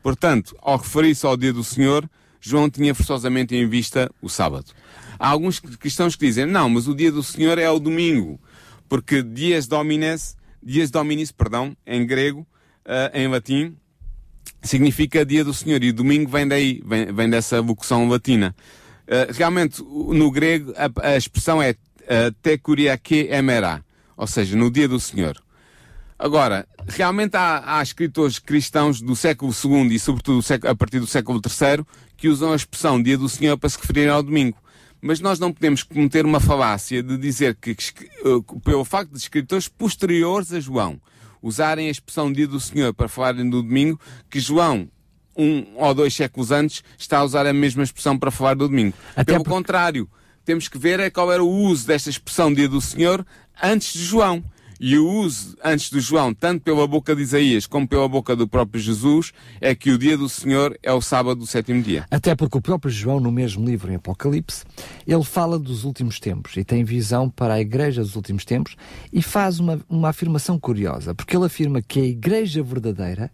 [0.03, 2.09] Portanto, ao referir-se ao dia do Senhor,
[2.41, 4.67] João tinha forçosamente em vista o sábado.
[5.19, 8.41] Há alguns cristãos que dizem, não, mas o dia do Senhor é o domingo,
[8.89, 12.47] porque dias domines, dias dominis, perdão, em grego,
[12.87, 13.77] uh, em latim,
[14.63, 18.55] significa dia do Senhor, e domingo vem daí, vem, vem dessa vocação latina.
[19.07, 23.85] Uh, realmente, no grego, a, a expressão é uh, te kuriake emera,
[24.17, 25.37] ou seja, no dia do Senhor.
[26.19, 31.41] Agora, realmente há, há escritores cristãos do século II e, sobretudo, a partir do século
[31.41, 31.85] III,
[32.19, 34.59] que usam a expressão dia do Senhor para se referir ao domingo.
[35.01, 37.75] Mas nós não podemos cometer uma falácia de dizer que,
[38.65, 41.01] pelo facto de escritores posteriores a João
[41.41, 43.99] usarem a expressão dia do Senhor para falarem do domingo,
[44.29, 44.89] que João,
[45.37, 48.93] um ou dois séculos antes, está a usar a mesma expressão para falar do domingo.
[49.15, 50.11] Até Pelo por- contrário,
[50.45, 53.25] temos que ver é qual era o uso desta expressão dia do Senhor
[53.63, 54.43] antes de João.
[54.81, 58.47] E o uso antes de João, tanto pela boca de Isaías como pela boca do
[58.47, 62.07] próprio Jesus, é que o dia do Senhor é o sábado do sétimo dia.
[62.11, 64.65] Até porque o próprio João, no mesmo livro, em Apocalipse,
[65.07, 68.77] ele fala dos últimos tempos e tem visão para a igreja dos últimos tempos
[69.13, 73.31] e faz uma, uma afirmação curiosa, porque ele afirma que a igreja verdadeira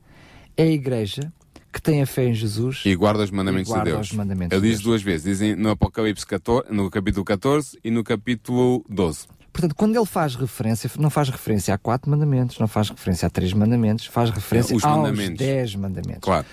[0.57, 1.33] é a igreja
[1.75, 4.13] que tem a fé em Jesus E guarda os mandamentos guarda de Deus.
[4.13, 8.85] mandamentos Ele diz duas vezes, dizem no Apocalipse 14, no capítulo 14 e no capítulo
[8.89, 9.27] 12.
[9.55, 13.31] Portanto, quando ele faz referência, não faz referência a quatro mandamentos, não faz referência a
[13.31, 15.39] três mandamentos, faz referência Os aos mandamentos.
[15.39, 16.23] dez mandamentos.
[16.23, 16.45] Claro.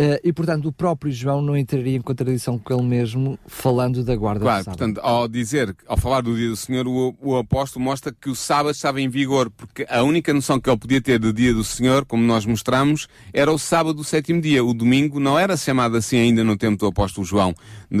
[0.00, 4.14] Eh, e, portanto, o próprio João não entraria em contradição com ele mesmo, falando da
[4.14, 4.78] guarda Claro, do sábado.
[4.78, 8.34] portanto, ao dizer, ao falar do dia do Senhor, o, o apóstolo mostra que o
[8.36, 11.64] sábado estava em vigor, porque a única noção que ele podia ter do dia do
[11.64, 14.64] Senhor, como nós mostramos, era o sábado do sétimo dia.
[14.64, 17.52] O domingo não era chamado assim ainda no tempo do apóstolo João,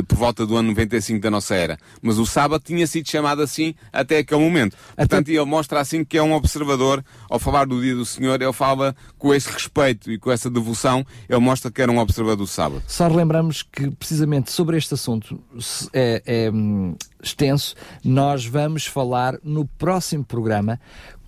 [0.06, 1.76] por volta do ano 95 da nossa era.
[2.00, 4.76] Mas o sábado tinha sido chamado assim até aquele momento.
[4.96, 8.52] Portanto, ele mostra assim que é um observador, ao falar do dia do Senhor, ele
[8.52, 12.46] fala com esse respeito e com essa devoção, ele mostra que era um observador do
[12.46, 12.82] sábado.
[12.86, 15.40] Só relembramos que, precisamente sobre este assunto
[15.92, 17.74] é, é, hum, extenso,
[18.04, 20.78] nós vamos falar no próximo programa.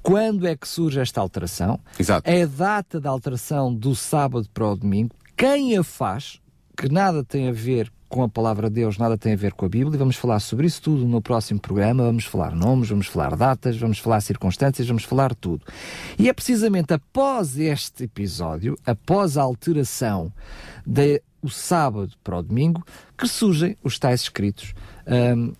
[0.02, 1.78] Quando é que surge esta alteração?
[1.98, 2.28] Exato.
[2.28, 5.14] É a data da alteração do sábado para o domingo.
[5.36, 6.40] Quem a faz,
[6.76, 9.64] que nada tem a ver com a palavra de Deus, nada tem a ver com
[9.64, 9.96] a Bíblia.
[9.96, 12.02] Vamos falar sobre isso tudo no próximo programa.
[12.02, 15.64] Vamos falar nomes, vamos falar datas, vamos falar circunstâncias, vamos falar tudo.
[16.18, 20.32] E é precisamente após este episódio, após a alteração
[20.84, 22.84] do sábado para o domingo,
[23.16, 24.74] que surgem os tais escritos.
[25.06, 25.52] Hum,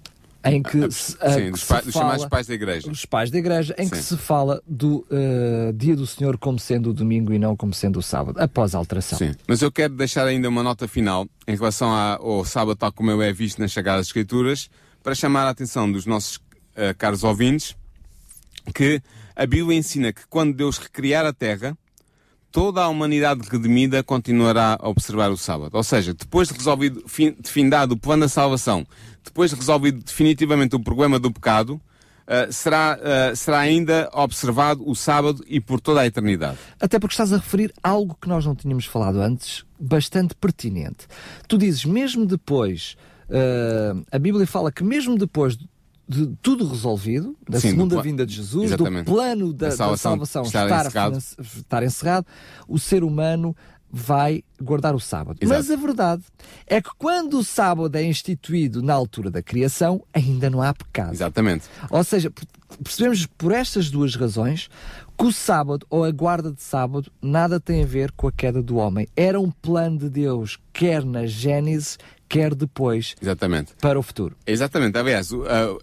[0.44, 2.90] em que, se, uh, Sim, que dos, se dos fala- pais da igreja.
[2.90, 4.02] os pais da igreja, em que Sim.
[4.02, 7.98] se fala do uh, dia do Senhor como sendo o domingo e não como sendo
[7.98, 9.18] o sábado, após a alteração.
[9.18, 13.10] Sim, mas eu quero deixar ainda uma nota final em relação ao sábado, tal como
[13.10, 14.70] eu é visto nas Sagradas Escrituras,
[15.02, 16.38] para chamar a atenção dos nossos
[16.76, 17.74] eh, caros ouvintes
[18.74, 19.00] que
[19.34, 21.76] a Bíblia ensina que quando Deus recriar a terra,
[22.52, 25.74] toda a humanidade redimida continuará a observar o sábado.
[25.76, 28.86] Ou seja, depois de resolvido, fin- findado o plano da salvação,
[29.24, 31.80] depois de resolvido definitivamente o problema do pecado,
[32.26, 36.58] eh, será, eh, será ainda observado o sábado e por toda a eternidade.
[36.80, 41.06] Até porque estás a referir algo que nós não tínhamos falado antes, bastante pertinente.
[41.48, 42.96] Tu dizes, mesmo depois,
[43.28, 45.56] uh, a Bíblia fala que mesmo depois
[46.10, 49.04] de tudo resolvido, da Sim, segunda vinda de Jesus, Exatamente.
[49.04, 51.18] do plano da, Da da salvação salvação, estar estar, encerrado.
[51.38, 52.26] estar encerrado,
[52.66, 53.54] o ser humano
[53.92, 55.38] vai guardar o sábado.
[55.40, 55.56] Exato.
[55.58, 56.22] Mas a verdade
[56.66, 61.12] é que quando o sábado é instituído na altura da criação, ainda não há pecado.
[61.12, 61.66] Exatamente.
[61.90, 62.46] Ou seja, per-
[62.82, 64.68] percebemos por estas duas razões
[65.18, 68.60] que o sábado ou a guarda de sábado nada tem a ver com a queda
[68.62, 69.06] do homem.
[69.16, 71.98] Era um plano de Deus, quer na Gênesis,
[72.30, 73.72] quer depois Exatamente.
[73.80, 74.36] para o futuro.
[74.46, 75.30] Exatamente, aliás,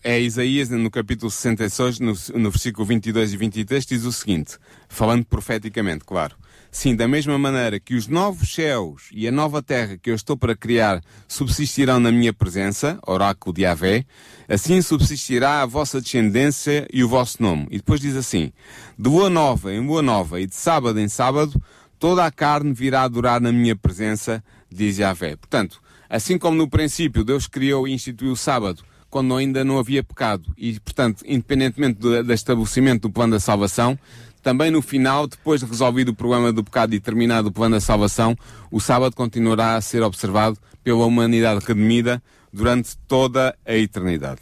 [0.02, 5.26] é Isaías no capítulo 66, no, no versículo 22 e 23, diz o seguinte, falando
[5.26, 6.38] profeticamente, claro.
[6.72, 10.38] Sim, da mesma maneira que os novos céus e a nova terra que eu estou
[10.38, 14.06] para criar subsistirão na minha presença, oráculo de Yahvé,
[14.48, 17.68] assim subsistirá a vossa descendência e o vosso nome.
[17.72, 18.54] E depois diz assim,
[18.98, 21.62] de boa nova em boa nova e de sábado em sábado,
[22.00, 25.36] toda a carne virá adorar na minha presença, diz Yahvé.
[25.36, 30.03] Portanto, assim como no princípio Deus criou e instituiu o sábado, quando ainda não havia
[30.03, 33.97] pecado, e portanto, independentemente do, do estabelecimento do plano da salvação,
[34.43, 37.82] também no final, depois de resolvido o problema do pecado e terminado o plano da
[37.82, 38.38] salvação,
[38.72, 44.41] o sábado continuará a ser observado pela humanidade redimida durante toda a eternidade.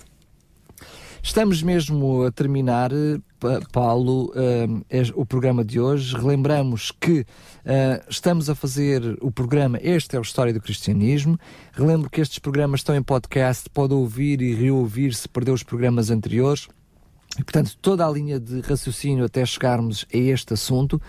[1.23, 2.91] Estamos mesmo a terminar,
[3.71, 4.31] Paulo,
[4.89, 6.15] es- o programa de hoje.
[6.15, 7.25] Relembramos que
[7.65, 11.37] eh, estamos a fazer o programa Este é o História do Cristianismo.
[11.73, 16.09] Relembro que estes programas estão em podcast, pode ouvir e reouvir se perdeu os programas
[16.09, 16.67] anteriores.
[17.37, 21.01] E, portanto, toda a linha de raciocínio até chegarmos a este assunto.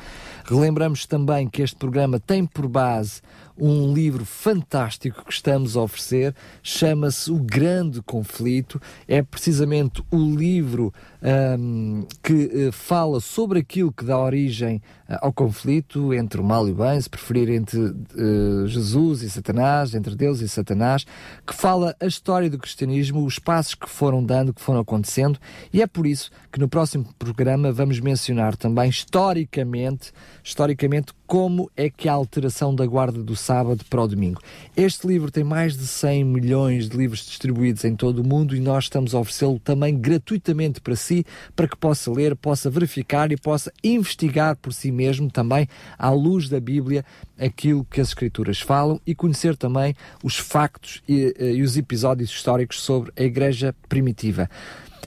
[0.45, 3.20] Relembramos também que este programa tem por base
[3.59, 8.80] um livro fantástico que estamos a oferecer, chama-se O Grande Conflito.
[9.09, 10.92] É precisamente o livro
[11.22, 16.68] ahm, que eh, fala sobre aquilo que dá origem ah, ao conflito entre o mal
[16.68, 21.07] e o bem, se preferir entre eh, Jesus e Satanás, entre Deus e Satanás,
[21.46, 25.38] que fala a história do cristianismo, os passos que foram dando, que foram acontecendo,
[25.72, 31.91] e é por isso que no próximo programa vamos mencionar também historicamente, historicamente como é
[31.91, 34.41] que a alteração da guarda do sábado para o domingo.
[34.77, 38.61] Este livro tem mais de 100 milhões de livros distribuídos em todo o mundo e
[38.61, 43.37] nós estamos a oferecê-lo também gratuitamente para si, para que possa ler, possa verificar e
[43.37, 45.68] possa investigar por si mesmo também,
[45.99, 47.05] à luz da Bíblia,
[47.39, 52.31] aquilo que as Escrituras falam e conhecer também os factos e, eh, e os episódios
[52.31, 54.49] históricos sobre a Igreja primitiva.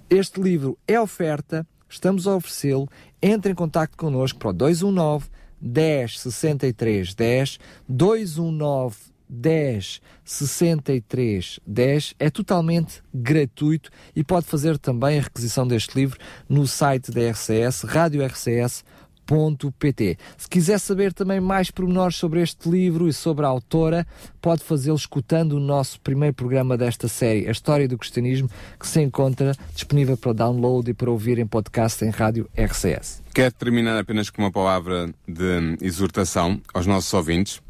[0.10, 2.90] Este livro é oferta, estamos a oferecê-lo.
[3.22, 8.96] Entre em contato connosco para o 219 10 63 10 219
[9.30, 16.66] 10 63 10 é totalmente gratuito e pode fazer também a requisição deste livro no
[16.66, 18.84] site da RCS,
[19.30, 20.18] radiorcs.pt.
[20.38, 24.06] Se quiser saber também mais pormenores sobre este livro e sobre a autora,
[24.42, 28.50] pode fazê-lo escutando o nosso primeiro programa desta série, A História do Cristianismo,
[28.80, 33.22] que se encontra disponível para download e para ouvir em podcast em Rádio RCS.
[33.34, 37.62] Quero terminar apenas com uma palavra de exortação aos nossos ouvintes.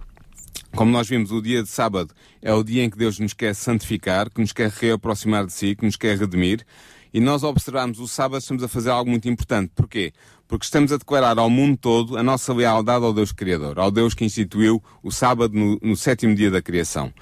[0.76, 3.56] Como nós vimos, o dia de sábado é o dia em que Deus nos quer
[3.56, 6.64] santificar, que nos quer reaproximar de si, que nos quer redimir.
[7.12, 9.72] E nós observamos o sábado, estamos a fazer algo muito importante.
[9.76, 10.14] Porquê?
[10.50, 14.14] Porque estamos a declarar ao mundo todo a nossa lealdade ao Deus Criador, ao Deus
[14.14, 17.14] que instituiu o sábado no, no sétimo dia da criação.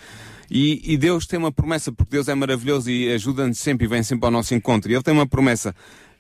[0.49, 4.01] E, e Deus tem uma promessa, porque Deus é maravilhoso e ajuda-nos sempre e vem
[4.01, 4.89] sempre ao nosso encontro.
[4.89, 5.75] E Ele tem uma promessa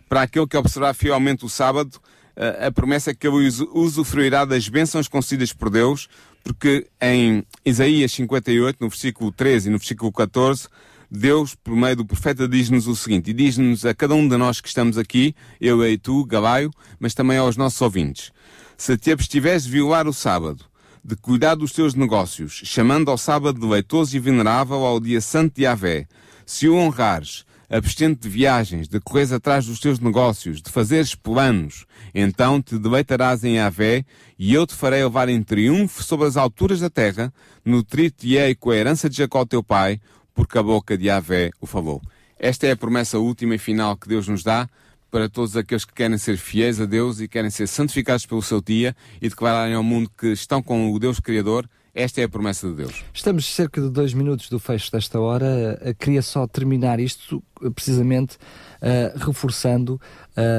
[0.09, 1.97] para aquele que observar fielmente o sábado,
[2.35, 6.07] a, a promessa é que ele usu- usufruirá das bênçãos concedidas por Deus,
[6.43, 10.67] porque em Isaías 58, no versículo 13 e no versículo 14,
[11.09, 14.59] Deus, por meio do profeta, diz-nos o seguinte, e diz-nos a cada um de nós
[14.59, 18.31] que estamos aqui, eu e tu, Galaio, mas também aos nossos ouvintes,
[18.77, 20.65] se te abstiveres de violar o sábado,
[21.03, 25.55] de cuidar dos teus negócios, chamando ao sábado de leitoso e venerável ao dia santo
[25.55, 26.07] de Yahvé,
[26.45, 31.85] se o honrares, abstente de viagens, de correres atrás dos teus negócios, de fazeres planos,
[32.13, 34.05] então te deleitarás em Yahvé,
[34.37, 37.33] e eu te farei levar em triunfo sobre as alturas da terra,
[37.65, 39.99] nutrir-te-ei com a herança de Jacó teu pai,
[40.37, 41.99] porque a boca de Yahvé o falou.
[42.37, 44.69] Esta é a promessa última e final que Deus nos dá
[45.09, 48.61] para todos aqueles que querem ser fiéis a Deus e querem ser santificados pelo seu
[48.61, 51.67] dia e declararem ao mundo que estão com o Deus Criador.
[51.91, 53.03] Esta é a promessa de Deus.
[53.11, 55.81] Estamos cerca de dois minutos do fecho desta hora.
[55.97, 58.37] Queria só terminar isto precisamente
[58.81, 59.99] uh, reforçando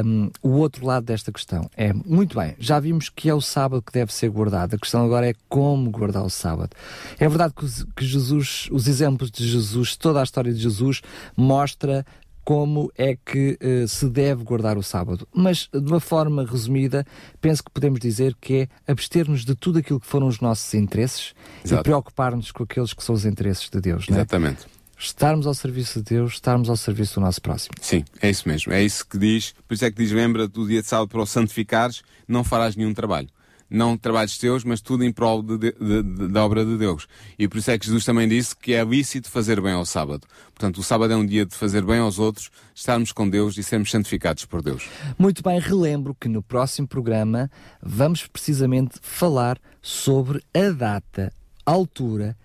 [0.04, 1.68] um, o outro lado desta questão.
[1.76, 4.74] É, muito bem, já vimos que é o sábado que deve ser guardado.
[4.74, 6.70] A questão agora é como guardar o sábado.
[7.18, 11.00] É verdade que, que Jesus, os exemplos de Jesus, toda a história de Jesus
[11.36, 12.04] mostra
[12.48, 15.28] como é que uh, se deve guardar o sábado.
[15.34, 17.04] Mas, de uma forma resumida,
[17.42, 21.34] penso que podemos dizer que é abster-nos de tudo aquilo que foram os nossos interesses
[21.62, 21.82] Exato.
[21.82, 24.06] e preocupar-nos com aqueles que são os interesses de Deus.
[24.08, 24.64] Exatamente.
[24.64, 24.77] É?
[24.98, 27.74] Estarmos ao serviço de Deus, estarmos ao serviço do nosso próximo.
[27.80, 28.72] Sim, é isso mesmo.
[28.72, 29.54] É isso que diz.
[29.66, 32.74] Por isso é que diz: lembra do dia de sábado para o santificares, não farás
[32.74, 33.28] nenhum trabalho
[33.70, 37.06] não trabalhos teus, mas tudo em prol de, de, de, da obra de Deus.
[37.38, 40.26] E por isso é que Jesus também disse que é lícito fazer bem ao sábado.
[40.54, 43.62] Portanto, o sábado é um dia de fazer bem aos outros, estarmos com Deus e
[43.62, 44.88] sermos santificados por Deus.
[45.18, 47.50] Muito bem, relembro que no próximo programa
[47.82, 51.32] vamos precisamente falar sobre a data,
[51.66, 52.36] a altura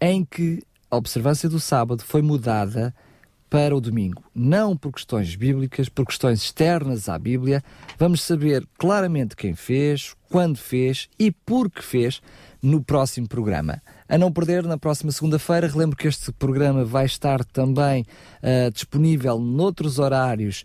[0.00, 0.62] em que
[0.96, 2.94] a observância do sábado foi mudada
[3.50, 4.24] para o domingo.
[4.34, 7.62] Não por questões bíblicas, por questões externas à Bíblia.
[7.98, 12.20] Vamos saber claramente quem fez, quando fez e por que fez
[12.62, 13.80] no próximo programa.
[14.08, 18.04] A não perder, na próxima segunda-feira, relembro que este programa vai estar também
[18.42, 20.64] uh, disponível noutros horários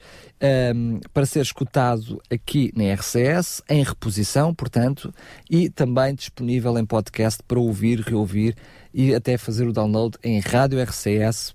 [0.73, 5.13] um, para ser escutado aqui na RCS, em reposição, portanto,
[5.49, 8.55] e também disponível em podcast para ouvir, reouvir
[8.93, 11.53] e até fazer o download em radiorcs.pt.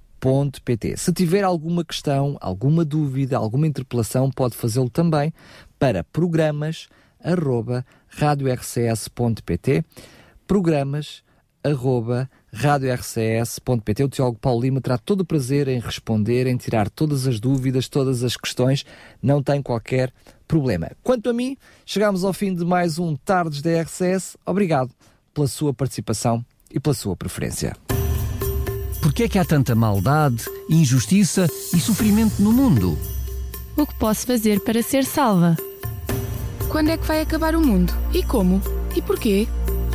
[0.97, 5.33] Se tiver alguma questão, alguma dúvida, alguma interpelação, pode fazê-lo também
[5.79, 6.89] para programas
[7.23, 9.85] arroba radiorcs.pt
[10.47, 11.25] programas
[12.53, 17.41] radiorcs.pt O Tiago Paulo Lima terá todo o prazer em responder, em tirar todas as
[17.41, 18.87] dúvidas, todas as questões,
[19.21, 20.13] não tem qualquer
[20.47, 20.93] problema.
[21.03, 24.37] Quanto a mim, chegamos ao fim de mais um Tardes da RCS.
[24.47, 24.93] Obrigado
[25.35, 27.77] pela sua participação e pela sua preferência.
[29.01, 32.99] Por que é que há tanta maldade, injustiça e sofrimento no mundo?
[33.77, 35.57] O que posso fazer para ser salva?
[36.69, 37.93] Quando é que vai acabar o mundo?
[38.13, 38.61] E como?
[38.95, 39.47] E porquê?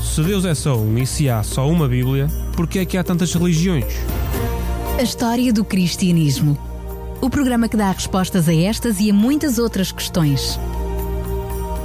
[0.02, 2.98] Se Deus é só um e se há só uma Bíblia, por que é que
[2.98, 3.86] há tantas religiões?
[4.98, 6.58] A história do cristianismo.
[7.22, 10.60] O programa que dá respostas a estas e a muitas outras questões.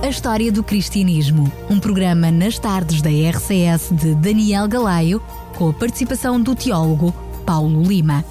[0.06, 5.20] A História do Cristianismo, um programa nas tardes da RCS de Daniel Galaio
[5.56, 7.12] com a participação do teólogo
[7.44, 8.24] Paulo Lima.